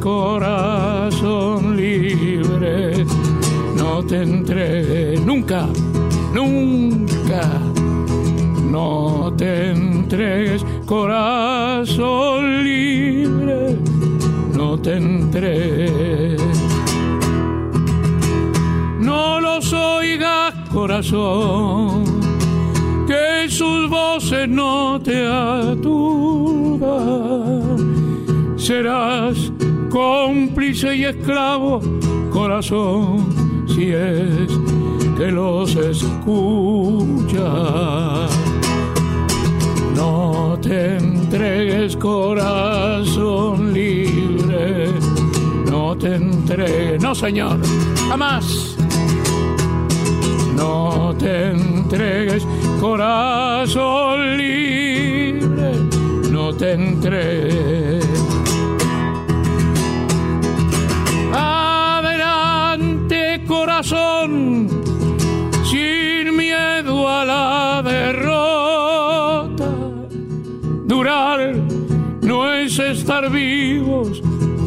corazón 0.06 1.76
libre. 1.76 3.06
No 3.76 4.06
te 4.06 4.22
entregues 4.22 5.20
nunca, 5.26 5.68
nunca. 6.32 7.42
No 8.70 9.34
te 9.36 9.72
entregues, 9.72 10.64
corazón 10.86 12.64
libre. 12.64 13.80
No 14.54 14.78
te 14.80 14.98
entregues. 14.98 16.40
No 19.00 19.42
los 19.42 19.74
oigas, 19.74 20.54
corazón 20.72 22.04
que 23.08 23.50
sus 23.50 23.90
voces 23.90 24.48
no 24.48 25.02
te 25.02 25.26
aturdan. 25.28 25.96
Serás 28.56 29.52
cómplice 29.96 30.94
y 30.94 31.06
esclavo, 31.06 31.80
corazón, 32.30 33.66
si 33.66 33.94
es 33.94 34.52
que 35.18 35.32
los 35.32 35.74
escuchas. 35.74 37.40
No 39.96 40.60
te 40.62 40.98
entregues, 40.98 41.96
corazón 41.96 43.72
libre. 43.74 44.90
No 45.72 45.96
te 45.96 46.16
entregues, 46.16 47.02
no 47.02 47.16
señor, 47.16 47.62
jamás. 48.10 48.76
No 50.58 51.16
te 51.18 51.52
entregues, 51.52 52.46
corazón 52.82 54.36
libre, 54.36 55.72
no 56.30 56.54
te 56.54 56.74
entregues. 56.74 57.95
Sin 65.64 66.36
miedo 66.36 67.08
a 67.08 67.26
la 67.26 67.84
derrota. 67.84 69.70
Durar 70.86 71.56
no 72.22 72.52
es 72.52 72.80
estar 72.80 73.32
vivos, 73.32 74.22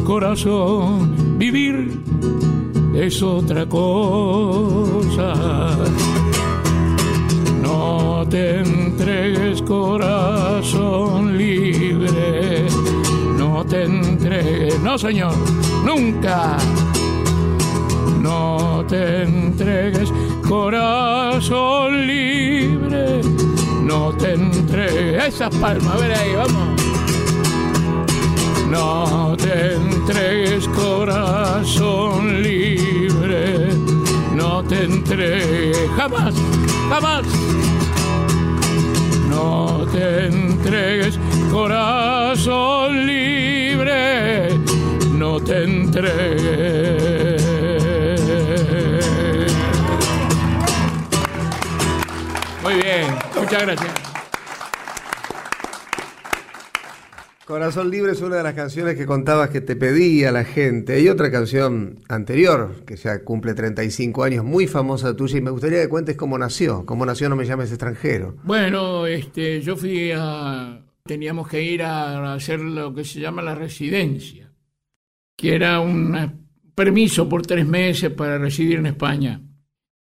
corazón, 0.05 1.37
vivir 1.37 1.99
es 2.95 3.21
otra 3.21 3.65
cosa. 3.67 5.33
No 7.61 8.25
te 8.29 8.59
entregues 8.59 9.61
corazón 9.61 11.37
libre, 11.37 12.67
no 13.37 13.65
te 13.65 13.83
entregues, 13.83 14.79
no 14.81 14.97
señor, 14.97 15.33
nunca. 15.85 16.57
Te 18.89 19.21
entregues 19.21 20.11
corazón 20.47 22.07
libre, 22.07 23.21
no 23.83 24.11
te 24.13 24.33
entregues. 24.33 25.27
Esas 25.27 25.55
palmas, 25.57 25.93
a 25.93 25.97
ver 25.97 26.11
ahí, 26.11 26.33
vamos. 26.35 26.81
No 28.71 29.37
te 29.37 29.75
entregues 29.75 30.67
corazón 30.69 32.41
libre, 32.41 33.75
no 34.33 34.63
te 34.63 34.85
entregues 34.85 35.89
jamás, 35.95 36.33
jamás. 36.89 37.27
No 39.29 39.85
te 39.91 40.25
entregues 40.25 41.19
corazón 41.51 43.05
libre, 43.05 44.57
no 45.15 45.39
te 45.39 45.63
entregues. 45.63 47.28
Muchas 53.49 53.65
gracias. 53.65 53.93
Corazón 57.45 57.89
Libre 57.89 58.11
es 58.11 58.21
una 58.21 58.35
de 58.35 58.43
las 58.43 58.53
canciones 58.53 58.95
que 58.95 59.07
contabas 59.07 59.49
que 59.49 59.59
te 59.59 59.75
pedía 59.75 60.31
la 60.31 60.43
gente. 60.43 60.93
Hay 60.93 61.09
otra 61.09 61.31
canción 61.31 61.99
anterior, 62.07 62.83
que 62.85 62.95
ya 62.95 63.23
cumple 63.23 63.55
35 63.55 64.23
años, 64.23 64.45
muy 64.45 64.67
famosa 64.67 65.15
tuya, 65.15 65.39
y 65.39 65.41
me 65.41 65.49
gustaría 65.49 65.81
que 65.81 65.89
cuentes 65.89 66.15
cómo 66.15 66.37
nació. 66.37 66.85
¿Cómo 66.85 67.07
nació 67.07 67.27
No 67.27 67.35
me 67.35 67.45
llames 67.45 67.71
extranjero? 67.71 68.35
Bueno, 68.43 69.07
este, 69.07 69.61
yo 69.61 69.75
fui 69.75 70.11
a... 70.15 70.85
Teníamos 71.03 71.47
que 71.47 71.63
ir 71.63 71.81
a 71.81 72.35
hacer 72.35 72.59
lo 72.59 72.93
que 72.93 73.03
se 73.03 73.19
llama 73.19 73.41
la 73.41 73.55
residencia, 73.55 74.51
que 75.35 75.55
era 75.55 75.79
un 75.79 76.45
permiso 76.75 77.27
por 77.27 77.41
tres 77.47 77.65
meses 77.65 78.11
para 78.11 78.37
residir 78.37 78.77
en 78.77 78.85
España. 78.85 79.41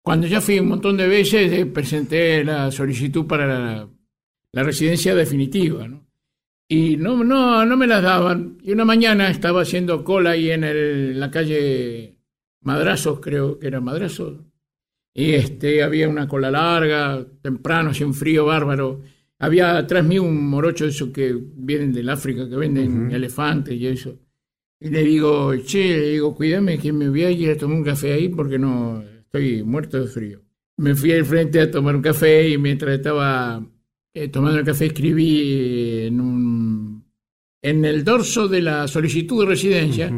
Cuando 0.08 0.26
ya 0.26 0.40
fui 0.40 0.58
un 0.58 0.70
montón 0.70 0.96
de 0.96 1.06
veces, 1.06 1.52
eh, 1.52 1.66
presenté 1.66 2.42
la 2.42 2.72
solicitud 2.72 3.28
para 3.28 3.46
la, 3.46 3.90
la 4.54 4.64
residencia 4.64 5.14
definitiva, 5.14 5.86
¿no? 5.86 6.08
y 6.70 6.96
no, 6.96 7.26
no, 7.26 7.66
no 7.66 7.76
me 7.76 7.88
las 7.88 8.02
daban. 8.02 8.58
Y 8.64 8.72
una 8.72 8.86
mañana 8.86 9.30
estaba 9.30 9.64
haciendo 9.64 10.06
cola 10.06 10.30
ahí 10.30 10.50
en, 10.50 10.64
el, 10.64 11.20
la 11.20 11.30
calle 11.30 12.16
Madrazos, 12.62 13.20
creo 13.20 13.60
que 13.60 13.68
era 13.68 13.82
Madrazos. 13.82 14.46
Y 15.14 15.34
este, 15.34 15.84
había 15.84 16.08
una 16.08 16.26
cola 16.26 16.52
larga, 16.52 17.28
temprano, 17.42 17.90
hacía 17.90 18.08
un 18.08 18.14
frío 18.14 18.46
bárbaro. 18.46 19.02
Había 19.40 19.78
atrás 19.78 20.06
mío 20.06 20.24
un 20.24 20.50
morocho 20.50 20.86
de 20.86 20.92
esos 20.92 21.10
que 21.10 21.38
vienen 21.38 21.92
del 21.92 22.08
África, 22.08 22.48
que 22.48 22.56
venden 22.56 23.12
elefantes 23.12 23.76
y 23.76 23.88
eso. 23.88 24.18
Y 24.80 24.88
le 24.88 25.04
digo, 25.04 25.54
che, 25.66 25.98
le 25.98 26.10
digo, 26.12 26.34
cuídame 26.34 26.78
que 26.78 26.94
me 26.94 27.10
voy 27.10 27.26
a 27.26 27.30
ir 27.30 27.52
a 27.52 27.58
tomar 27.58 27.76
un 27.76 27.84
café 27.84 28.14
ahí 28.14 28.30
porque 28.30 28.58
no 28.58 29.04
estoy 29.28 29.64
muerto 29.64 30.02
de 30.02 30.08
frío. 30.08 30.42
Me 30.78 30.96
fui 30.96 31.12
al 31.12 31.26
frente 31.26 31.60
a 31.60 31.70
tomar 31.70 31.96
un 31.96 32.02
café 32.02 32.50
y 32.50 32.58
mientras 32.58 32.96
estaba 32.96 33.64
eh, 34.14 34.28
tomando 34.30 34.60
el 34.60 34.66
café 34.66 34.88
escribí 34.88 36.06
en 36.06 36.22
un 36.22 37.04
en 37.62 37.84
el 37.86 38.04
dorso 38.04 38.48
de 38.48 38.62
la 38.62 38.88
solicitud 38.88 39.42
de 39.42 39.50
residencia 39.50 40.12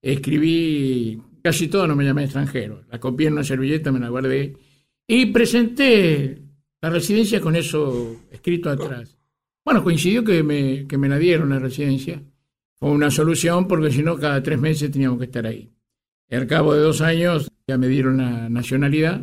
escribí 0.00 1.20
casi 1.42 1.68
todo 1.68 1.86
no 1.86 1.96
me 1.96 2.04
llamé 2.04 2.24
extranjero. 2.24 2.84
La 2.90 3.00
copié 3.00 3.28
en 3.28 3.34
una 3.34 3.44
servilleta, 3.44 3.90
me 3.90 3.98
la 3.98 4.08
guardé 4.08 4.56
y 5.06 5.26
presenté 5.26 6.38
la 6.80 6.90
residencia 6.90 7.40
con 7.40 7.56
eso 7.56 8.22
escrito 8.30 8.70
atrás. 8.70 9.16
Bueno, 9.64 9.82
coincidió 9.82 10.22
que 10.24 10.42
me, 10.42 10.86
que 10.86 10.98
me 10.98 11.08
la 11.08 11.18
dieron 11.18 11.50
la 11.50 11.58
residencia. 11.58 12.22
Fue 12.74 12.90
una 12.90 13.10
solución 13.10 13.66
porque 13.66 13.90
si 13.90 14.02
no, 14.02 14.16
cada 14.16 14.42
tres 14.42 14.58
meses 14.58 14.90
teníamos 14.90 15.18
que 15.18 15.26
estar 15.26 15.46
ahí. 15.46 15.71
Al 16.32 16.46
cabo 16.46 16.74
de 16.74 16.80
dos 16.80 17.02
años 17.02 17.50
ya 17.66 17.76
me 17.76 17.88
dieron 17.88 18.16
la 18.16 18.48
nacionalidad. 18.48 19.22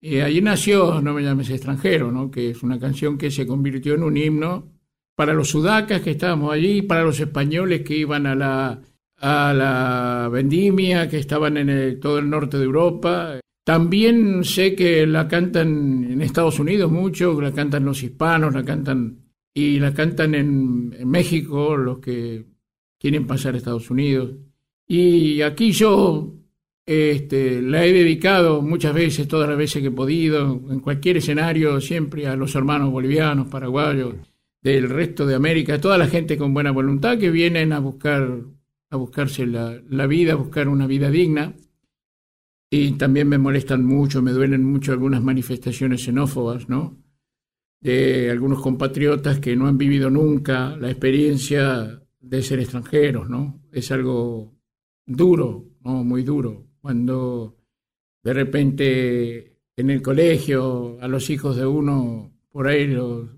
Y 0.00 0.18
allí 0.18 0.42
nació 0.42 1.00
No 1.00 1.14
me 1.14 1.22
llames 1.22 1.50
extranjero, 1.50 2.10
¿no? 2.10 2.30
que 2.30 2.50
es 2.50 2.62
una 2.62 2.80
canción 2.80 3.16
que 3.16 3.30
se 3.30 3.46
convirtió 3.46 3.94
en 3.94 4.02
un 4.02 4.16
himno 4.16 4.72
para 5.14 5.34
los 5.34 5.50
sudacas 5.50 6.00
que 6.00 6.12
estábamos 6.12 6.52
allí, 6.52 6.82
para 6.82 7.04
los 7.04 7.20
españoles 7.20 7.82
que 7.82 7.96
iban 7.96 8.26
a 8.26 8.34
la, 8.34 8.82
a 9.18 9.54
la 9.54 10.28
vendimia, 10.32 11.08
que 11.08 11.18
estaban 11.18 11.56
en 11.56 12.00
todo 12.00 12.18
el 12.18 12.28
norte 12.28 12.58
de 12.58 12.64
Europa. 12.64 13.38
También 13.64 14.42
sé 14.42 14.74
que 14.74 15.06
la 15.06 15.28
cantan 15.28 16.04
en 16.10 16.20
Estados 16.22 16.58
Unidos 16.58 16.90
mucho, 16.90 17.40
la 17.40 17.52
cantan 17.52 17.84
los 17.84 18.02
hispanos, 18.02 18.52
la 18.52 18.64
cantan 18.64 19.18
y 19.54 19.78
la 19.78 19.94
cantan 19.94 20.34
en 20.34 21.08
México, 21.08 21.76
los 21.76 21.98
que 22.00 22.46
quieren 22.98 23.26
pasar 23.26 23.54
a 23.54 23.58
Estados 23.58 23.90
Unidos. 23.90 24.32
Y 24.86 25.42
aquí 25.42 25.72
yo 25.72 26.34
este, 26.84 27.62
la 27.62 27.84
he 27.84 27.92
dedicado 27.92 28.60
muchas 28.60 28.94
veces, 28.94 29.28
todas 29.28 29.48
las 29.48 29.56
veces 29.56 29.82
que 29.82 29.88
he 29.88 29.92
podido, 29.92 30.60
en 30.70 30.80
cualquier 30.80 31.18
escenario, 31.18 31.80
siempre 31.80 32.26
a 32.26 32.36
los 32.36 32.54
hermanos 32.54 32.90
bolivianos, 32.90 33.48
paraguayos, 33.48 34.16
del 34.60 34.88
resto 34.88 35.26
de 35.26 35.34
América, 35.34 35.80
toda 35.80 35.98
la 35.98 36.06
gente 36.06 36.36
con 36.36 36.54
buena 36.54 36.70
voluntad 36.70 37.18
que 37.18 37.30
vienen 37.30 37.72
a 37.72 37.80
buscar, 37.80 38.42
a 38.90 38.96
buscarse 38.96 39.46
la, 39.46 39.80
la 39.88 40.06
vida, 40.06 40.32
a 40.32 40.36
buscar 40.36 40.68
una 40.68 40.86
vida 40.86 41.10
digna. 41.10 41.54
Y 42.70 42.92
también 42.92 43.28
me 43.28 43.38
molestan 43.38 43.84
mucho, 43.84 44.22
me 44.22 44.32
duelen 44.32 44.64
mucho 44.64 44.92
algunas 44.92 45.22
manifestaciones 45.22 46.04
xenófobas, 46.04 46.68
¿no? 46.68 46.96
De 47.80 48.30
algunos 48.30 48.62
compatriotas 48.62 49.40
que 49.40 49.56
no 49.56 49.66
han 49.66 49.76
vivido 49.76 50.08
nunca 50.08 50.76
la 50.76 50.90
experiencia 50.90 52.00
de 52.20 52.42
ser 52.42 52.60
extranjeros, 52.60 53.28
¿no? 53.28 53.60
Es 53.72 53.90
algo 53.90 54.54
duro, 55.06 55.64
¿no? 55.84 56.04
Muy 56.04 56.22
duro. 56.22 56.66
Cuando 56.80 57.56
de 58.22 58.32
repente 58.32 59.58
en 59.76 59.90
el 59.90 60.02
colegio 60.02 60.98
a 61.00 61.08
los 61.08 61.30
hijos 61.30 61.56
de 61.56 61.66
uno 61.66 62.32
por 62.50 62.68
ahí 62.68 62.86
los 62.86 63.28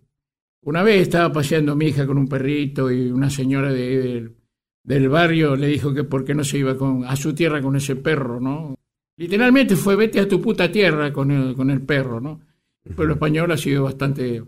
una 0.62 0.82
vez 0.82 1.02
estaba 1.02 1.32
paseando 1.32 1.76
mi 1.76 1.86
hija 1.86 2.06
con 2.06 2.18
un 2.18 2.26
perrito 2.26 2.90
y 2.90 3.10
una 3.10 3.28
señora 3.28 3.70
de, 3.72 4.34
del 4.82 5.08
barrio 5.08 5.56
le 5.56 5.66
dijo 5.66 5.92
que 5.92 6.04
por 6.04 6.24
qué 6.24 6.34
no 6.34 6.42
se 6.42 6.58
iba 6.58 6.76
con, 6.76 7.04
a 7.04 7.16
su 7.16 7.34
tierra 7.34 7.60
con 7.60 7.76
ese 7.76 7.96
perro, 7.96 8.40
¿no? 8.40 8.74
Literalmente 9.16 9.76
fue 9.76 9.94
vete 9.94 10.20
a 10.20 10.28
tu 10.28 10.40
puta 10.40 10.72
tierra 10.72 11.12
con 11.12 11.30
el, 11.30 11.54
con 11.54 11.70
el 11.70 11.82
perro, 11.82 12.18
¿no? 12.18 12.40
El 12.82 12.94
pueblo 12.94 13.14
español 13.14 13.52
ha 13.52 13.58
sido 13.58 13.84
bastante, 13.84 14.42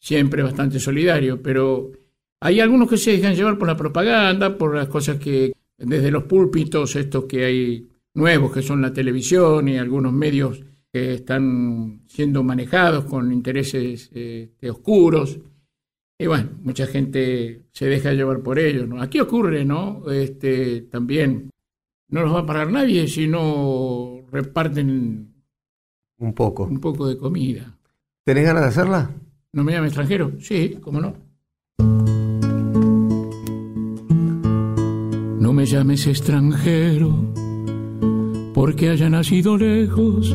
siempre 0.00 0.42
bastante 0.42 0.80
solidario, 0.80 1.40
pero 1.40 1.92
hay 2.40 2.58
algunos 2.58 2.90
que 2.90 2.96
se 2.96 3.12
dejan 3.12 3.36
llevar 3.36 3.56
por 3.56 3.68
la 3.68 3.76
propaganda, 3.76 4.58
por 4.58 4.74
las 4.74 4.88
cosas 4.88 5.18
que, 5.18 5.52
desde 5.82 6.10
los 6.10 6.24
púlpitos, 6.24 6.96
estos 6.96 7.24
que 7.24 7.44
hay 7.44 7.88
nuevos, 8.14 8.52
que 8.52 8.62
son 8.62 8.80
la 8.80 8.92
televisión 8.92 9.68
y 9.68 9.78
algunos 9.78 10.12
medios 10.12 10.62
que 10.92 11.14
están 11.14 12.02
siendo 12.06 12.42
manejados 12.42 13.04
con 13.04 13.32
intereses 13.32 14.10
este, 14.12 14.70
oscuros. 14.70 15.38
Y 16.18 16.26
bueno, 16.26 16.50
mucha 16.62 16.86
gente 16.86 17.62
se 17.72 17.86
deja 17.86 18.12
llevar 18.12 18.40
por 18.42 18.58
ello. 18.58 18.86
¿no? 18.86 19.00
Aquí 19.00 19.18
ocurre, 19.18 19.64
¿no? 19.64 20.10
Este, 20.10 20.82
también 20.82 21.50
no 22.08 22.22
los 22.22 22.34
va 22.34 22.40
a 22.40 22.46
parar 22.46 22.70
nadie 22.70 23.08
si 23.08 23.26
no 23.26 24.20
reparten 24.30 25.32
un 26.18 26.34
poco. 26.34 26.64
Un 26.64 26.80
poco 26.80 27.08
de 27.08 27.16
comida. 27.16 27.76
¿Tenés 28.24 28.44
ganas 28.44 28.62
de 28.62 28.68
hacerla? 28.68 29.10
¿No 29.52 29.64
me 29.64 29.72
llama 29.72 29.86
extranjero? 29.86 30.32
Sí, 30.38 30.78
cómo 30.80 31.00
no. 31.00 31.31
No 35.52 35.56
me 35.56 35.66
llames 35.66 36.06
extranjero 36.06 37.12
porque 38.54 38.88
haya 38.88 39.10
nacido 39.10 39.58
lejos 39.58 40.34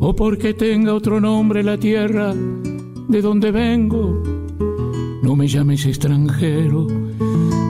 o 0.00 0.16
porque 0.16 0.54
tenga 0.54 0.94
otro 0.94 1.20
nombre 1.20 1.62
la 1.62 1.76
tierra 1.76 2.32
de 2.32 3.20
donde 3.20 3.50
vengo 3.50 4.22
no 5.22 5.36
me 5.36 5.46
llames 5.46 5.86
extranjero, 5.86 6.86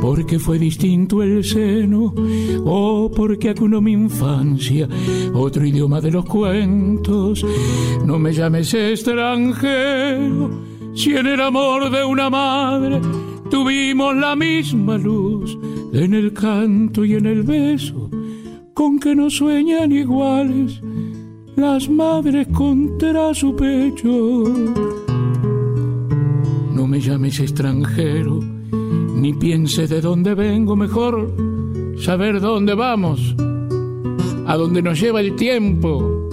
porque 0.01 0.39
fue 0.39 0.59
distinto 0.59 1.23
el 1.23 1.45
seno, 1.45 2.15
o 2.65 3.11
porque 3.15 3.51
acunó 3.51 3.81
mi 3.81 3.93
infancia, 3.93 4.89
otro 5.35 5.67
idioma 5.67 6.01
de 6.01 6.13
los 6.13 6.25
cuentos. 6.25 7.45
No 8.07 8.19
me 8.19 8.33
llames 8.33 8.73
extranjero, 8.73 10.51
si 10.95 11.15
en 11.15 11.27
el 11.27 11.41
amor 11.41 11.91
de 11.91 12.05
una 12.05 12.31
madre 12.31 13.01
tuvimos 13.51 14.17
la 14.17 14.35
misma 14.35 14.97
luz, 14.97 15.59
en 15.93 16.15
el 16.15 16.33
canto 16.33 17.05
y 17.05 17.15
en 17.15 17.27
el 17.27 17.43
beso, 17.43 18.11
con 18.75 18.99
que 18.99 19.15
no 19.15 19.31
sueñan 19.31 19.93
iguales 19.93 20.81
las 21.57 21.89
madres 21.89 22.49
contra 22.49 23.35
su 23.35 23.55
pecho 23.55 24.45
no 26.83 26.89
me 26.89 27.01
llames 27.01 27.39
extranjero, 27.39 28.41
ni 29.15 29.33
pienses 29.35 29.89
de 29.89 30.01
dónde 30.01 30.35
vengo, 30.35 30.75
mejor 30.75 31.33
saber 31.97 32.41
dónde 32.41 32.75
vamos, 32.75 33.37
a 34.49 34.57
dónde 34.57 34.83
nos 34.83 35.01
lleva 35.01 35.21
el 35.21 35.37
tiempo. 35.37 36.29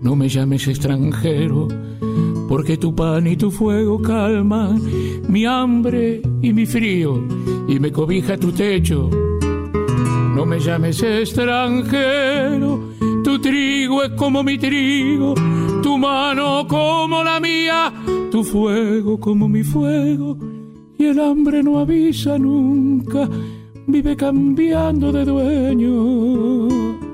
No 0.00 0.16
me 0.16 0.30
llames 0.30 0.66
extranjero, 0.66 1.68
porque 2.50 2.76
tu 2.76 2.92
pan 2.92 3.28
y 3.28 3.36
tu 3.36 3.48
fuego 3.48 4.02
calman 4.02 4.82
mi 5.28 5.46
hambre 5.46 6.20
y 6.42 6.52
mi 6.52 6.66
frío, 6.66 7.22
y 7.68 7.78
me 7.78 7.92
cobija 7.92 8.36
tu 8.36 8.50
techo. 8.50 9.08
No 10.34 10.44
me 10.44 10.58
llames 10.58 11.00
extranjero, 11.00 12.90
tu 13.22 13.38
trigo 13.38 14.02
es 14.02 14.10
como 14.14 14.42
mi 14.42 14.58
trigo, 14.58 15.32
tu 15.80 15.96
mano 15.96 16.66
como 16.66 17.22
la 17.22 17.38
mía, 17.38 17.92
tu 18.32 18.42
fuego 18.42 19.20
como 19.20 19.48
mi 19.48 19.62
fuego, 19.62 20.36
y 20.98 21.04
el 21.04 21.20
hambre 21.20 21.62
no 21.62 21.78
avisa 21.78 22.36
nunca, 22.36 23.28
vive 23.86 24.16
cambiando 24.16 25.12
de 25.12 25.24
dueño. 25.24 27.09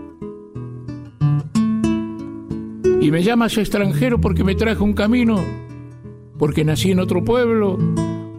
Y 3.07 3.13
me 3.13 3.23
llamas 3.23 3.57
extranjero 3.57 4.21
porque 4.21 4.43
me 4.43 4.57
trajo 4.57 4.83
un 4.83 4.93
camino, 4.93 5.39
porque 6.41 6.65
nací 6.65 6.91
en 6.91 6.99
otro 6.99 7.25
pueblo, 7.25 7.79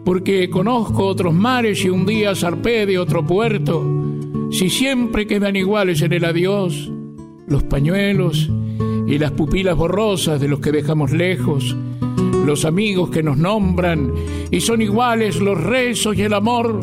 porque 0.04 0.50
conozco 0.50 1.06
otros 1.06 1.34
mares 1.34 1.86
y 1.86 1.90
un 1.90 2.06
día 2.06 2.36
zarpé 2.36 2.86
de 2.86 3.00
otro 3.00 3.26
puerto. 3.26 3.82
Si 4.52 4.70
siempre 4.70 5.26
quedan 5.26 5.56
iguales 5.56 6.02
en 6.02 6.12
el 6.12 6.26
adiós, 6.26 6.92
los 7.48 7.64
pañuelos 7.64 8.50
y 9.08 9.18
las 9.18 9.32
pupilas 9.32 9.78
borrosas 9.78 10.42
de 10.42 10.50
los 10.50 10.60
que 10.60 10.74
dejamos 10.74 11.14
lejos, 11.14 11.74
los 12.46 12.66
amigos 12.66 13.10
que 13.10 13.24
nos 13.24 13.38
nombran, 13.38 14.12
y 14.52 14.60
son 14.60 14.82
iguales 14.82 15.40
los 15.40 15.64
rezos 15.64 16.18
y 16.18 16.24
el 16.24 16.34
amor 16.34 16.82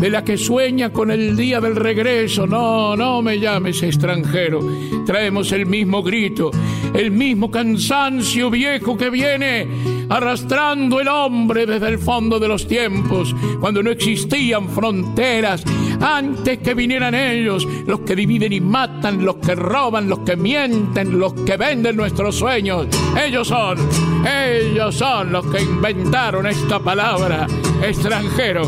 de 0.00 0.08
la 0.08 0.24
que 0.24 0.38
sueña 0.38 0.90
con 0.90 1.10
el 1.10 1.36
día 1.36 1.60
del 1.60 1.76
regreso. 1.76 2.46
No, 2.46 2.96
no 2.96 3.20
me 3.20 3.38
llames 3.38 3.82
extranjero. 3.82 4.60
Traemos 5.04 5.52
el 5.52 5.66
mismo 5.66 6.02
grito, 6.02 6.50
el 6.94 7.10
mismo 7.10 7.50
cansancio 7.50 8.50
viejo 8.50 8.96
que 8.96 9.10
viene 9.10 9.68
arrastrando 10.08 11.00
el 11.00 11.06
hombre 11.06 11.66
desde 11.66 11.88
el 11.88 11.98
fondo 11.98 12.40
de 12.40 12.48
los 12.48 12.66
tiempos, 12.66 13.34
cuando 13.60 13.80
no 13.80 13.90
existían 13.90 14.68
fronteras, 14.68 15.62
antes 16.00 16.58
que 16.58 16.74
vinieran 16.74 17.14
ellos, 17.14 17.66
los 17.86 18.00
que 18.00 18.16
dividen 18.16 18.52
y 18.52 18.60
matan, 18.60 19.24
los 19.24 19.36
que 19.36 19.54
roban, 19.54 20.08
los 20.08 20.20
que 20.20 20.36
mienten, 20.36 21.18
los 21.18 21.32
que 21.34 21.56
venden 21.56 21.96
nuestros 21.96 22.36
sueños. 22.36 22.88
Ellos 23.24 23.46
son, 23.46 23.78
ellos 24.26 24.96
son 24.96 25.30
los 25.30 25.46
que 25.46 25.62
inventaron 25.62 26.46
esta 26.46 26.80
palabra, 26.80 27.46
extranjero 27.80 28.62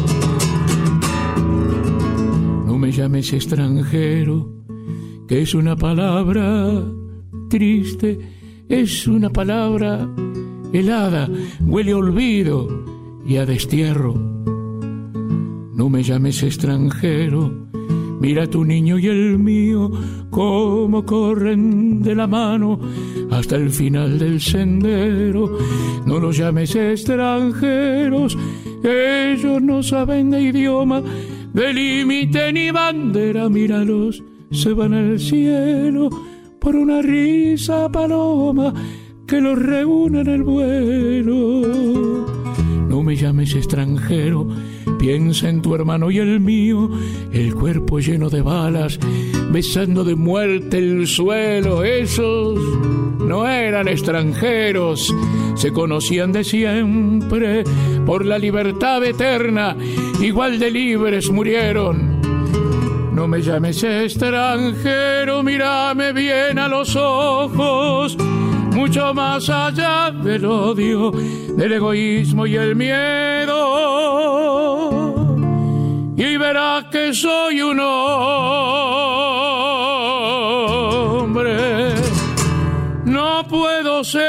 me 2.83 2.91
llames 2.91 3.33
extranjero, 3.33 4.49
que 5.29 5.43
es 5.43 5.55
una 5.55 5.77
palabra 5.77 6.83
triste, 7.49 8.19
es 8.69 9.07
una 9.07 9.31
palabra 9.31 10.09
helada, 10.73 11.31
huele 11.61 11.93
a 11.93 11.99
olvido 11.99 12.67
y 13.25 13.37
a 13.37 13.47
destierro. 13.47 14.15
No 15.75 15.89
me 15.89 16.03
llames 16.03 16.43
extranjero, 16.43 17.69
mira 18.21 18.49
tu 18.49 18.65
niño 18.65 18.99
y 18.99 19.07
el 19.07 19.39
mío, 19.39 19.89
cómo 20.31 21.07
corren 21.07 22.03
de 22.03 22.17
la 22.17 22.27
mano 22.27 22.81
hasta 23.31 23.55
el 23.55 23.71
final 23.71 24.19
del 24.19 24.41
sendero. 24.41 25.57
No 26.05 26.19
los 26.19 26.37
llames 26.37 26.75
extranjeros, 26.75 28.37
ellos 28.83 29.63
no 29.63 29.85
saben 29.85 30.31
de 30.31 30.43
idioma 30.43 31.01
de 31.53 31.73
límite 31.73 32.53
ni 32.53 32.71
bandera, 32.71 33.49
míralos 33.49 34.23
se 34.51 34.73
van 34.73 34.95
al 34.95 35.19
cielo 35.19 36.09
por 36.61 36.77
una 36.77 37.03
risa 37.03 37.91
paloma 37.91 38.73
que 39.27 39.41
los 39.41 39.59
reúne 39.59 40.21
en 40.21 40.29
el 40.29 40.43
vuelo. 40.43 42.42
No 43.03 43.07
me 43.07 43.17
llames 43.17 43.53
extranjero, 43.57 44.47
piensa 45.01 45.49
en 45.49 45.61
tu 45.61 45.75
hermano 45.75 46.09
y 46.13 46.19
el 46.19 46.39
mío, 46.39 46.89
el 47.33 47.53
cuerpo 47.53 47.99
lleno 47.99 48.31
de 48.31 48.43
balas, 48.43 48.97
besando 49.51 50.05
de 50.05 50.15
muerte 50.15 50.79
el 50.79 51.09
suelo. 51.09 51.83
Esos 51.83 52.61
no 53.19 53.49
eran 53.49 53.89
extranjeros, 53.89 55.13
se 55.57 55.73
conocían 55.73 56.31
de 56.31 56.45
siempre 56.45 57.65
por 58.07 58.25
la 58.25 58.39
libertad 58.39 59.03
eterna, 59.03 59.77
igual 60.21 60.61
de 60.61 60.71
libres 60.71 61.29
murieron. 61.29 62.21
No 63.13 63.27
me 63.27 63.43
llames 63.43 63.83
extranjero, 63.83 65.43
mírame 65.43 66.13
bien 66.13 66.57
a 66.57 66.69
los 66.69 66.95
ojos, 66.95 68.17
mucho 68.73 69.15
más 69.15 69.49
allá 69.49 70.11
del 70.11 70.45
odio, 70.45 71.11
del 71.11 71.73
egoísmo 71.73 72.47
y 72.47 72.57
el 72.57 72.75
miedo. 72.75 73.53
Y 76.17 76.37
verás 76.37 76.85
que 76.91 77.15
soy 77.15 77.63
un 77.63 77.81
hombre, 77.81 78.23
no 83.05 83.47
puedo 83.49 84.05
ser 84.05 84.23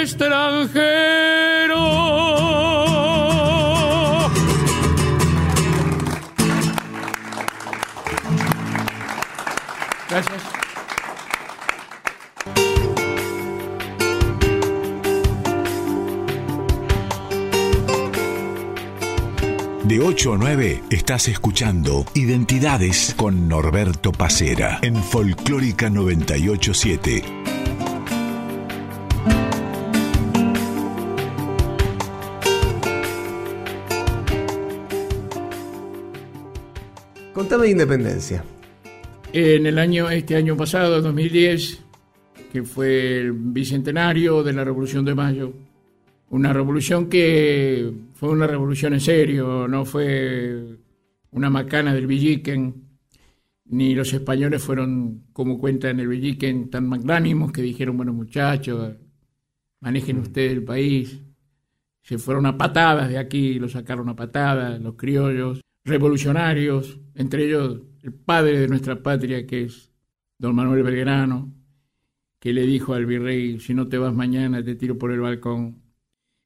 extranjero. 0.00 1.20
Gracias. 10.08 10.59
De 19.90 19.98
8 19.98 20.34
a 20.34 20.38
9 20.38 20.82
estás 20.90 21.26
escuchando 21.26 22.04
Identidades 22.14 23.12
con 23.16 23.48
Norberto 23.48 24.12
Pacera 24.12 24.78
en 24.82 24.94
Folclórica 24.94 25.90
987. 25.90 27.24
Contame 37.34 37.64
de 37.64 37.70
Independencia. 37.72 38.44
En 39.32 39.66
el 39.66 39.76
año, 39.76 40.08
este 40.08 40.36
año 40.36 40.56
pasado, 40.56 41.02
2010, 41.02 41.82
que 42.52 42.62
fue 42.62 43.18
el 43.18 43.32
bicentenario 43.32 44.44
de 44.44 44.52
la 44.52 44.62
Revolución 44.62 45.04
de 45.04 45.16
Mayo, 45.16 45.52
una 46.30 46.52
revolución 46.52 47.08
que 47.08 47.92
fue 48.14 48.30
una 48.30 48.46
revolución 48.46 48.94
en 48.94 49.00
serio, 49.00 49.66
no 49.68 49.84
fue 49.84 50.78
una 51.32 51.50
macana 51.50 51.92
del 51.92 52.06
Villiquen, 52.06 52.88
ni 53.66 53.94
los 53.94 54.12
españoles 54.12 54.62
fueron, 54.62 55.24
como 55.32 55.58
cuentan 55.58 56.00
el 56.00 56.08
Villiquen, 56.08 56.70
tan 56.70 56.88
magnánimos 56.88 57.52
que 57.52 57.62
dijeron, 57.62 57.96
bueno 57.96 58.12
muchachos, 58.12 58.96
manejen 59.80 60.18
ustedes 60.18 60.52
el 60.52 60.64
país. 60.64 61.20
Se 62.02 62.18
fueron 62.18 62.46
a 62.46 62.56
patadas 62.56 63.08
de 63.08 63.18
aquí, 63.18 63.58
lo 63.58 63.68
sacaron 63.68 64.08
a 64.08 64.16
patadas, 64.16 64.80
los 64.80 64.94
criollos, 64.94 65.60
revolucionarios, 65.84 67.00
entre 67.14 67.46
ellos 67.46 67.82
el 68.02 68.14
padre 68.14 68.60
de 68.60 68.68
nuestra 68.68 69.02
patria, 69.02 69.46
que 69.46 69.64
es 69.64 69.90
don 70.38 70.54
Manuel 70.54 70.84
Belgrano, 70.84 71.52
que 72.38 72.52
le 72.52 72.62
dijo 72.66 72.94
al 72.94 73.06
virrey, 73.06 73.58
si 73.60 73.74
no 73.74 73.88
te 73.88 73.98
vas 73.98 74.14
mañana 74.14 74.62
te 74.64 74.76
tiro 74.76 74.96
por 74.96 75.12
el 75.12 75.20
balcón. 75.20 75.89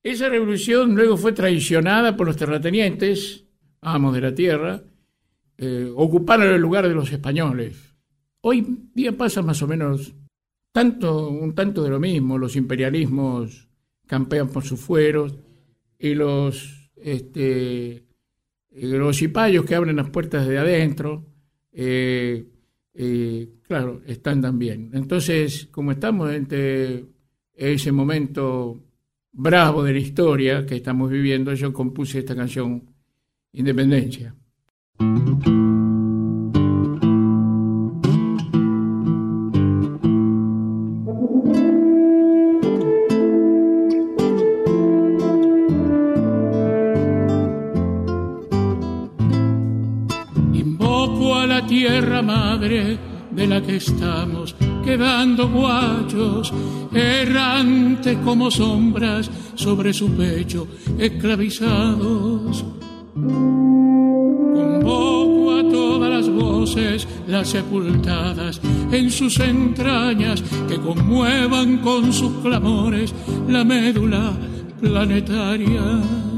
Esa 0.05 0.29
revolución 0.29 0.95
luego 0.95 1.17
fue 1.17 1.33
traicionada 1.33 2.15
por 2.15 2.27
los 2.27 2.37
terratenientes, 2.37 3.47
amos 3.81 4.15
de 4.15 4.21
la 4.21 4.35
tierra, 4.35 4.83
eh, 5.57 5.91
ocuparon 5.97 6.53
el 6.53 6.61
lugar 6.61 6.87
de 6.87 6.95
los 6.95 7.11
españoles. 7.11 7.95
Hoy 8.43 8.67
día 8.95 9.17
pasa 9.17 9.41
más 9.41 9.63
o 9.63 9.67
menos 9.67 10.15
tanto, 10.73 11.31
un 11.31 11.55
tanto 11.55 11.83
de 11.83 11.89
lo 11.89 11.99
mismo, 11.99 12.37
los 12.37 12.55
imperialismos 12.55 13.67
campean 14.07 14.49
por 14.49 14.63
sus 14.63 14.79
fueros 14.79 15.39
y 15.99 16.15
los, 16.15 16.91
este, 16.97 18.05
los 18.73 19.17
cipayos 19.17 19.65
que 19.65 19.75
abren 19.75 19.97
las 19.97 20.11
puertas 20.11 20.47
de 20.47 20.59
adentro, 20.59 21.25
eh, 21.73 22.47
eh, 22.93 23.55
claro, 23.63 24.03
están 24.07 24.43
también. 24.43 24.91
Entonces, 24.93 25.67
como 25.71 25.93
estamos 25.93 26.31
entre 26.31 27.07
ese 27.55 27.91
momento 27.91 28.83
bravo 29.35 29.83
de 29.83 29.93
la 29.93 29.99
historia 29.99 30.65
que 30.65 30.77
estamos 30.77 31.11
viviendo, 31.11 31.53
yo 31.55 31.73
compuse 31.73 32.21
esta 32.21 32.35
canción 32.35 32.95
Independencia. 33.53 34.35
Invoco 50.53 51.37
a 51.37 51.47
la 51.47 51.65
tierra 51.65 52.23
madre 52.23 53.14
de 53.35 53.47
la 53.47 53.61
que 53.61 53.77
estamos 53.77 54.55
quedando 54.85 55.49
guachos, 55.49 56.53
errantes 56.93 58.17
como 58.25 58.51
sombras 58.51 59.31
sobre 59.55 59.93
su 59.93 60.11
pecho, 60.13 60.67
esclavizados. 60.99 62.65
Convoco 64.55 65.55
a 65.59 65.69
todas 65.69 66.11
las 66.11 66.29
voces, 66.29 67.09
las 67.27 67.49
sepultadas 67.49 68.61
en 68.93 69.11
sus 69.11 69.41
entrañas, 69.41 70.43
que 70.69 70.79
conmuevan 70.79 71.79
con 71.79 72.13
sus 72.13 72.33
clamores 72.43 73.15
la 73.49 73.65
médula 73.65 74.33
planetaria. 74.81 76.34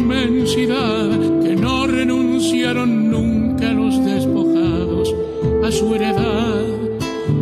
Inmensidad, 0.00 1.08
que 1.42 1.56
no 1.56 1.86
renunciaron 1.86 3.10
nunca 3.10 3.72
los 3.72 4.02
despojados, 4.04 5.14
a 5.64 5.70
su 5.70 5.94
heredad. 5.94 6.64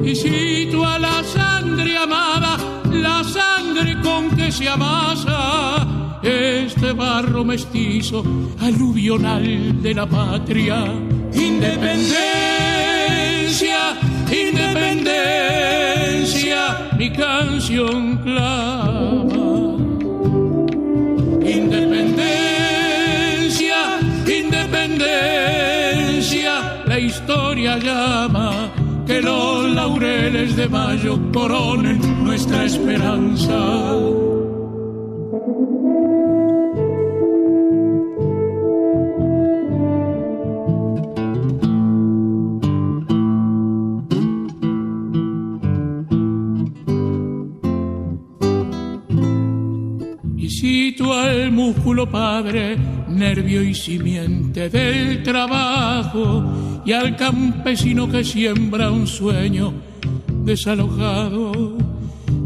Y 0.05 0.15
cito 0.15 0.85
a 0.85 0.99
la 0.99 1.25
sangre 1.25 1.97
amada, 1.97 2.59
la 2.93 3.25
sangre 3.25 3.97
con 4.03 4.29
que 4.37 4.51
se 4.51 4.69
amasa 4.69 5.87
este 6.23 6.93
barro 6.93 7.45
mestizo, 7.45 8.25
aluvional 8.61 9.83
de 9.83 9.95
la 9.95 10.07
patria. 10.07 10.85
Independencia, 11.33 13.97
independencia, 14.31 16.91
mi 16.99 17.11
canción 17.13 18.19
clama. 18.19 18.78
Llama 27.67 28.71
que 29.07 29.21
los 29.21 29.71
laureles 29.75 30.55
de 30.57 30.69
mayo 30.69 31.19
coronen 31.33 32.25
nuestra 32.25 32.65
esperanza. 32.65 34.38
Padre, 52.11 52.77
nervio 53.09 53.63
y 53.63 53.75
simiente 53.75 54.69
del 54.69 55.23
trabajo, 55.23 56.83
y 56.85 56.93
al 56.93 57.17
campesino 57.17 58.09
que 58.09 58.25
siembra 58.25 58.91
un 58.91 59.07
sueño 59.07 59.73
desalojado, 60.45 61.77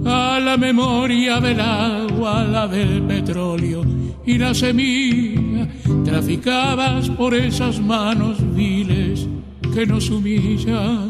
a 0.05 0.41
la 0.41 0.57
memoria 0.57 1.41
del 1.41 1.61
agua, 1.61 2.45
la 2.45 2.67
del 2.67 3.03
petróleo 3.03 3.85
y 4.27 4.39
la 4.39 4.53
semilla, 4.55 5.69
traficadas 6.05 7.09
por 7.11 7.35
esas 7.35 7.81
manos 7.81 8.39
viles 8.55 9.27
que 9.75 9.87
nos 9.87 10.11
humillan. 10.11 11.09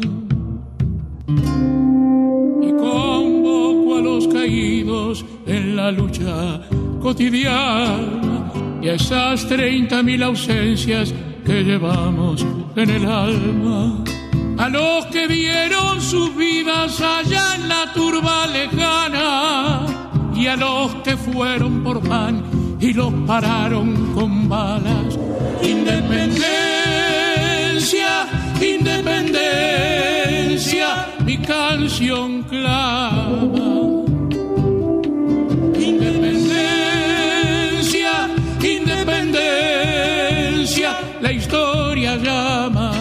Y 2.61 2.71
convoco 2.71 3.97
a 3.97 4.01
los 4.01 4.27
caídos 4.27 5.25
en 5.47 5.75
la 5.75 5.91
lucha 5.91 6.61
cotidiana 7.03 8.51
y 8.81 8.87
a 8.87 8.93
esas 8.93 9.45
treinta 9.45 10.01
mil 10.01 10.23
ausencias 10.23 11.13
que 11.45 11.63
llevamos 11.63 12.45
en 12.77 12.89
el 12.89 13.05
alma. 13.05 14.01
A 14.57 14.69
los 14.69 15.05
que 15.07 15.27
vieron 15.27 15.99
sus 16.01 16.33
vidas 16.35 17.01
allá 17.01 17.55
en 17.55 17.67
la 17.67 17.91
turba 17.93 18.47
lejana 18.47 19.85
y 20.33 20.47
a 20.47 20.55
los 20.55 20.95
que 21.03 21.17
fueron 21.17 21.83
por 21.83 21.99
pan 22.07 22.41
y 22.79 22.93
los 22.93 23.11
pararon 23.27 24.13
con 24.15 24.47
balas. 24.47 25.19
Independencia, 25.61 28.27
independencia, 28.61 31.07
mi 31.25 31.37
canción 31.39 32.43
clama. 32.43 33.72
Llama 42.17 42.91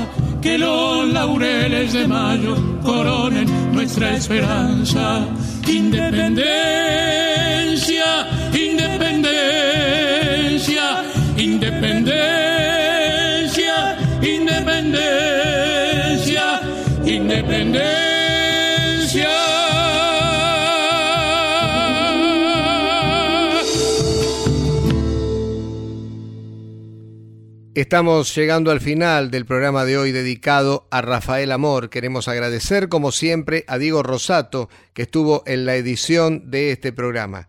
que 0.41 0.57
los 0.59 1.09
laureles 1.09 1.93
de 1.93 2.07
mayo 2.07 2.55
coronen 2.83 3.73
nuestra 3.73 4.15
esperanza. 4.17 5.27
Independencia, 5.67 8.29
independencia, 8.53 11.03
independencia, 11.37 13.97
independencia, 14.23 16.61
independencia. 17.05 18.02
Estamos 27.75 28.35
llegando 28.35 28.71
al 28.71 28.81
final 28.81 29.31
del 29.31 29.47
programa 29.47 29.87
de 29.87 29.97
hoy 29.97 30.13
dedicado 30.13 30.87
a 30.91 31.01
Rafael 31.01 31.51
Amor. 31.51 31.89
Queremos 31.89 32.29
agradecer, 32.29 32.91
como 32.91 33.13
siempre, 33.13 33.65
a 33.67 33.79
Diego 33.79 34.03
Rosato, 34.03 34.69
que 34.93 35.03
estuvo 35.03 35.43
en 35.47 35.65
la 35.65 35.75
edición 35.77 36.51
de 36.51 36.71
este 36.71 36.93
programa. 36.93 37.49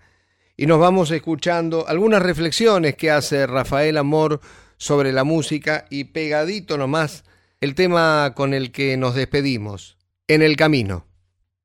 Y 0.56 0.66
nos 0.66 0.80
vamos 0.80 1.12
escuchando 1.12 1.86
algunas 1.90 2.24
reflexiones 2.24 2.96
que 2.96 3.12
hace 3.12 3.46
Rafael 3.48 3.98
Amor 3.98 4.40
sobre 4.78 5.12
la 5.12 5.26
música 5.26 5.88
y 5.90 6.06
pegadito 6.06 6.78
nomás 6.78 7.26
el 7.60 7.76
tema 7.76 8.32
con 8.34 8.54
el 8.54 8.72
que 8.72 8.96
nos 8.96 9.16
despedimos, 9.16 9.98
En 10.30 10.42
el 10.42 10.56
Camino. 10.56 11.06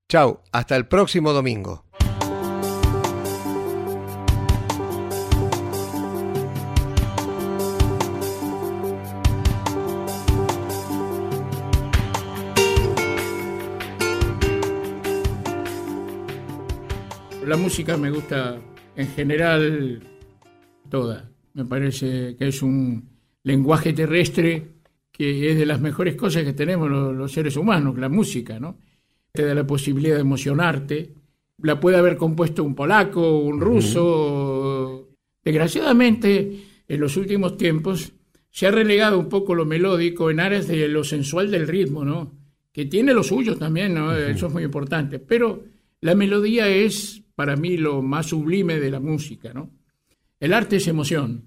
Chau, 0.08 0.40
hasta 0.50 0.74
el 0.74 0.88
próximo 0.88 1.32
domingo. 1.32 1.84
La 17.48 17.56
música 17.56 17.96
me 17.96 18.10
gusta 18.10 18.60
en 18.94 19.08
general 19.08 20.00
toda. 20.90 21.30
Me 21.54 21.64
parece 21.64 22.36
que 22.36 22.48
es 22.48 22.60
un 22.60 23.08
lenguaje 23.42 23.94
terrestre 23.94 24.74
que 25.10 25.50
es 25.50 25.56
de 25.56 25.64
las 25.64 25.80
mejores 25.80 26.14
cosas 26.14 26.44
que 26.44 26.52
tenemos 26.52 26.90
los, 26.90 27.16
los 27.16 27.32
seres 27.32 27.56
humanos, 27.56 27.96
la 27.96 28.10
música, 28.10 28.60
¿no? 28.60 28.76
Te 29.32 29.46
da 29.46 29.54
la 29.54 29.66
posibilidad 29.66 30.16
de 30.16 30.20
emocionarte. 30.20 31.14
La 31.62 31.80
puede 31.80 31.96
haber 31.96 32.18
compuesto 32.18 32.62
un 32.62 32.74
polaco, 32.74 33.38
un 33.38 33.62
ruso. 33.62 35.08
Desgraciadamente, 35.42 36.64
en 36.86 37.00
los 37.00 37.16
últimos 37.16 37.56
tiempos 37.56 38.12
se 38.50 38.66
ha 38.66 38.70
relegado 38.70 39.18
un 39.18 39.30
poco 39.30 39.54
lo 39.54 39.64
melódico 39.64 40.30
en 40.30 40.40
aras 40.40 40.68
de 40.68 40.86
lo 40.86 41.02
sensual 41.02 41.50
del 41.50 41.66
ritmo, 41.66 42.04
¿no? 42.04 42.30
Que 42.70 42.84
tiene 42.84 43.14
lo 43.14 43.22
suyo 43.22 43.56
también, 43.56 43.94
¿no? 43.94 44.14
Eso 44.14 44.48
es 44.48 44.52
muy 44.52 44.64
importante. 44.64 45.18
Pero 45.18 45.64
la 46.02 46.14
melodía 46.14 46.68
es 46.68 47.22
para 47.38 47.54
mí 47.54 47.76
lo 47.76 48.02
más 48.02 48.26
sublime 48.26 48.80
de 48.80 48.90
la 48.90 48.98
música, 48.98 49.52
¿no? 49.54 49.70
El 50.40 50.52
arte 50.52 50.74
es 50.74 50.88
emoción. 50.88 51.44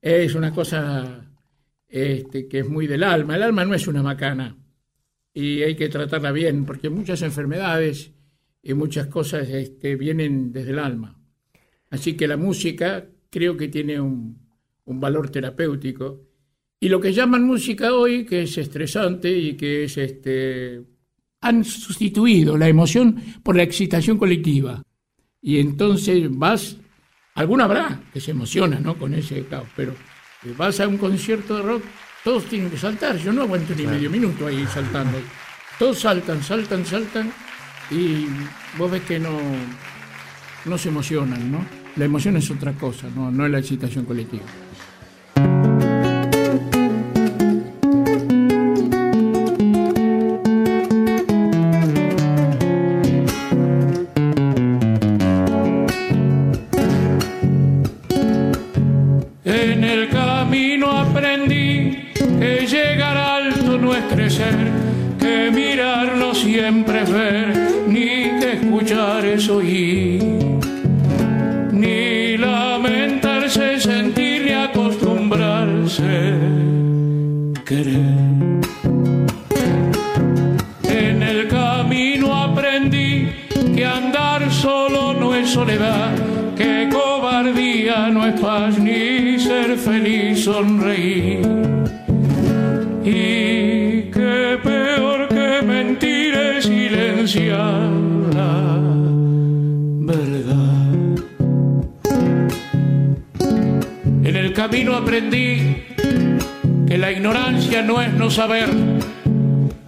Es 0.00 0.36
una 0.36 0.54
cosa 0.54 1.32
este, 1.88 2.46
que 2.46 2.60
es 2.60 2.68
muy 2.68 2.86
del 2.86 3.02
alma. 3.02 3.34
El 3.34 3.42
alma 3.42 3.64
no 3.64 3.74
es 3.74 3.88
una 3.88 4.04
macana 4.04 4.56
y 5.34 5.62
hay 5.62 5.74
que 5.74 5.88
tratarla 5.88 6.30
bien 6.30 6.64
porque 6.64 6.90
muchas 6.90 7.22
enfermedades 7.22 8.12
y 8.62 8.72
muchas 8.74 9.08
cosas 9.08 9.48
este, 9.48 9.96
vienen 9.96 10.52
desde 10.52 10.70
el 10.70 10.78
alma. 10.78 11.20
Así 11.90 12.16
que 12.16 12.28
la 12.28 12.36
música 12.36 13.04
creo 13.30 13.56
que 13.56 13.66
tiene 13.66 14.00
un, 14.00 14.38
un 14.84 15.00
valor 15.00 15.28
terapéutico. 15.28 16.20
Y 16.78 16.88
lo 16.88 17.00
que 17.00 17.12
llaman 17.12 17.42
música 17.42 17.94
hoy, 17.94 18.24
que 18.24 18.42
es 18.42 18.56
estresante 18.56 19.36
y 19.36 19.56
que 19.56 19.82
es 19.82 19.98
este, 19.98 20.84
han 21.40 21.64
sustituido 21.64 22.56
la 22.56 22.68
emoción 22.68 23.20
por 23.42 23.56
la 23.56 23.64
excitación 23.64 24.16
colectiva. 24.16 24.84
Y 25.42 25.58
entonces 25.58 26.28
vas, 26.30 26.76
alguna 27.34 27.64
habrá 27.64 28.00
que 28.12 28.20
se 28.20 28.32
emociona 28.32 28.78
¿no? 28.80 28.96
con 28.96 29.14
ese 29.14 29.44
caos, 29.46 29.68
pero 29.74 29.94
vas 30.56 30.80
a 30.80 30.88
un 30.88 30.98
concierto 30.98 31.56
de 31.56 31.62
rock, 31.62 31.82
todos 32.24 32.44
tienen 32.44 32.70
que 32.70 32.76
saltar. 32.76 33.16
Yo 33.16 33.32
no 33.32 33.42
aguanto 33.42 33.74
ni 33.74 33.86
medio 33.86 34.10
minuto 34.10 34.46
ahí 34.46 34.66
saltando. 34.66 35.18
Todos 35.78 36.00
saltan, 36.00 36.42
saltan, 36.42 36.84
saltan 36.84 37.32
y 37.90 38.26
vos 38.76 38.90
ves 38.90 39.02
que 39.02 39.18
no, 39.18 39.38
no 40.66 40.78
se 40.78 40.90
emocionan, 40.90 41.50
¿no? 41.50 41.64
La 41.96 42.04
emoción 42.04 42.36
es 42.36 42.50
otra 42.50 42.72
cosa, 42.74 43.08
no, 43.14 43.30
no 43.30 43.46
es 43.46 43.50
la 43.50 43.58
excitación 43.58 44.04
colectiva. 44.04 44.44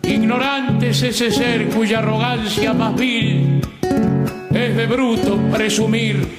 Ignorante 0.03 0.91
es 0.91 1.03
ese 1.03 1.31
ser 1.31 1.71
cuya 1.71 2.01
arrogancia 2.01 2.75
más 2.75 2.95
vil 2.95 3.63
es 4.51 4.77
de 4.77 4.87
bruto 4.87 5.39
presumir 5.51 6.37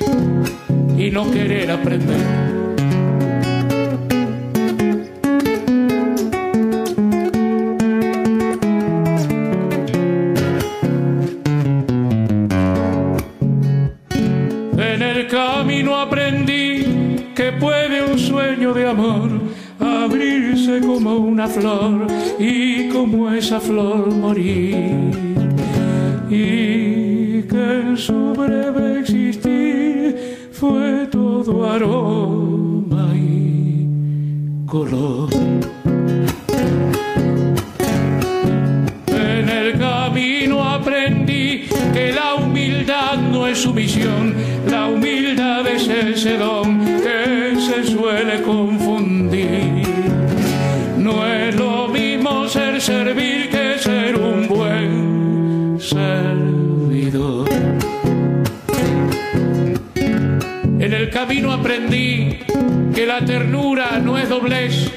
y 0.96 1.10
no 1.10 1.32
querer 1.32 1.72
aprender. 1.72 2.53
flor 23.64 24.14
morir 24.14 24.76
y 26.30 27.44
que 27.44 27.82
en 27.82 27.98
su 27.98 28.34
breve 28.34 29.00
existir 29.00 30.50
fue 30.52 31.08
todo 31.10 31.72
aroma 31.72 33.16
y 33.16 33.88
color. 34.66 35.30
En 39.08 39.50
el 39.50 39.80
camino 39.80 40.64
aprendí 40.64 41.64
que 41.94 42.12
la 42.12 42.36
humildad 42.36 43.18
no 43.32 43.48
es 43.48 43.60
sumisión, 43.60 44.34
la 44.70 44.88
humildad 44.88 45.66
es 45.68 45.88
ese 45.88 46.38
don 46.38 46.83
camino 61.28 61.54
aprendí 61.54 62.38
que 62.94 63.06
la 63.06 63.24
ternura 63.24 63.98
no 64.04 64.18
es 64.18 64.28
doblez, 64.28 64.92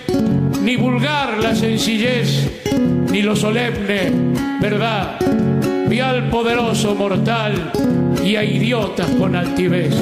ni 0.61 0.74
vulgar 0.74 1.39
la 1.39 1.55
sencillez, 1.55 2.51
ni 3.12 3.22
lo 3.22 3.37
solemne, 3.37 4.11
¿verdad? 4.61 5.20
Vi 5.89 6.01
al 6.01 6.29
poderoso 6.29 6.97
mortal 6.97 7.70
y 8.24 8.35
a 8.35 8.43
idiotas 8.43 9.09
con 9.11 9.37
altivez. 9.37 9.95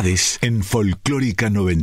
novedades 0.00 0.38
en 0.40 0.62
Folclórica 0.62 1.50
90. 1.50 1.78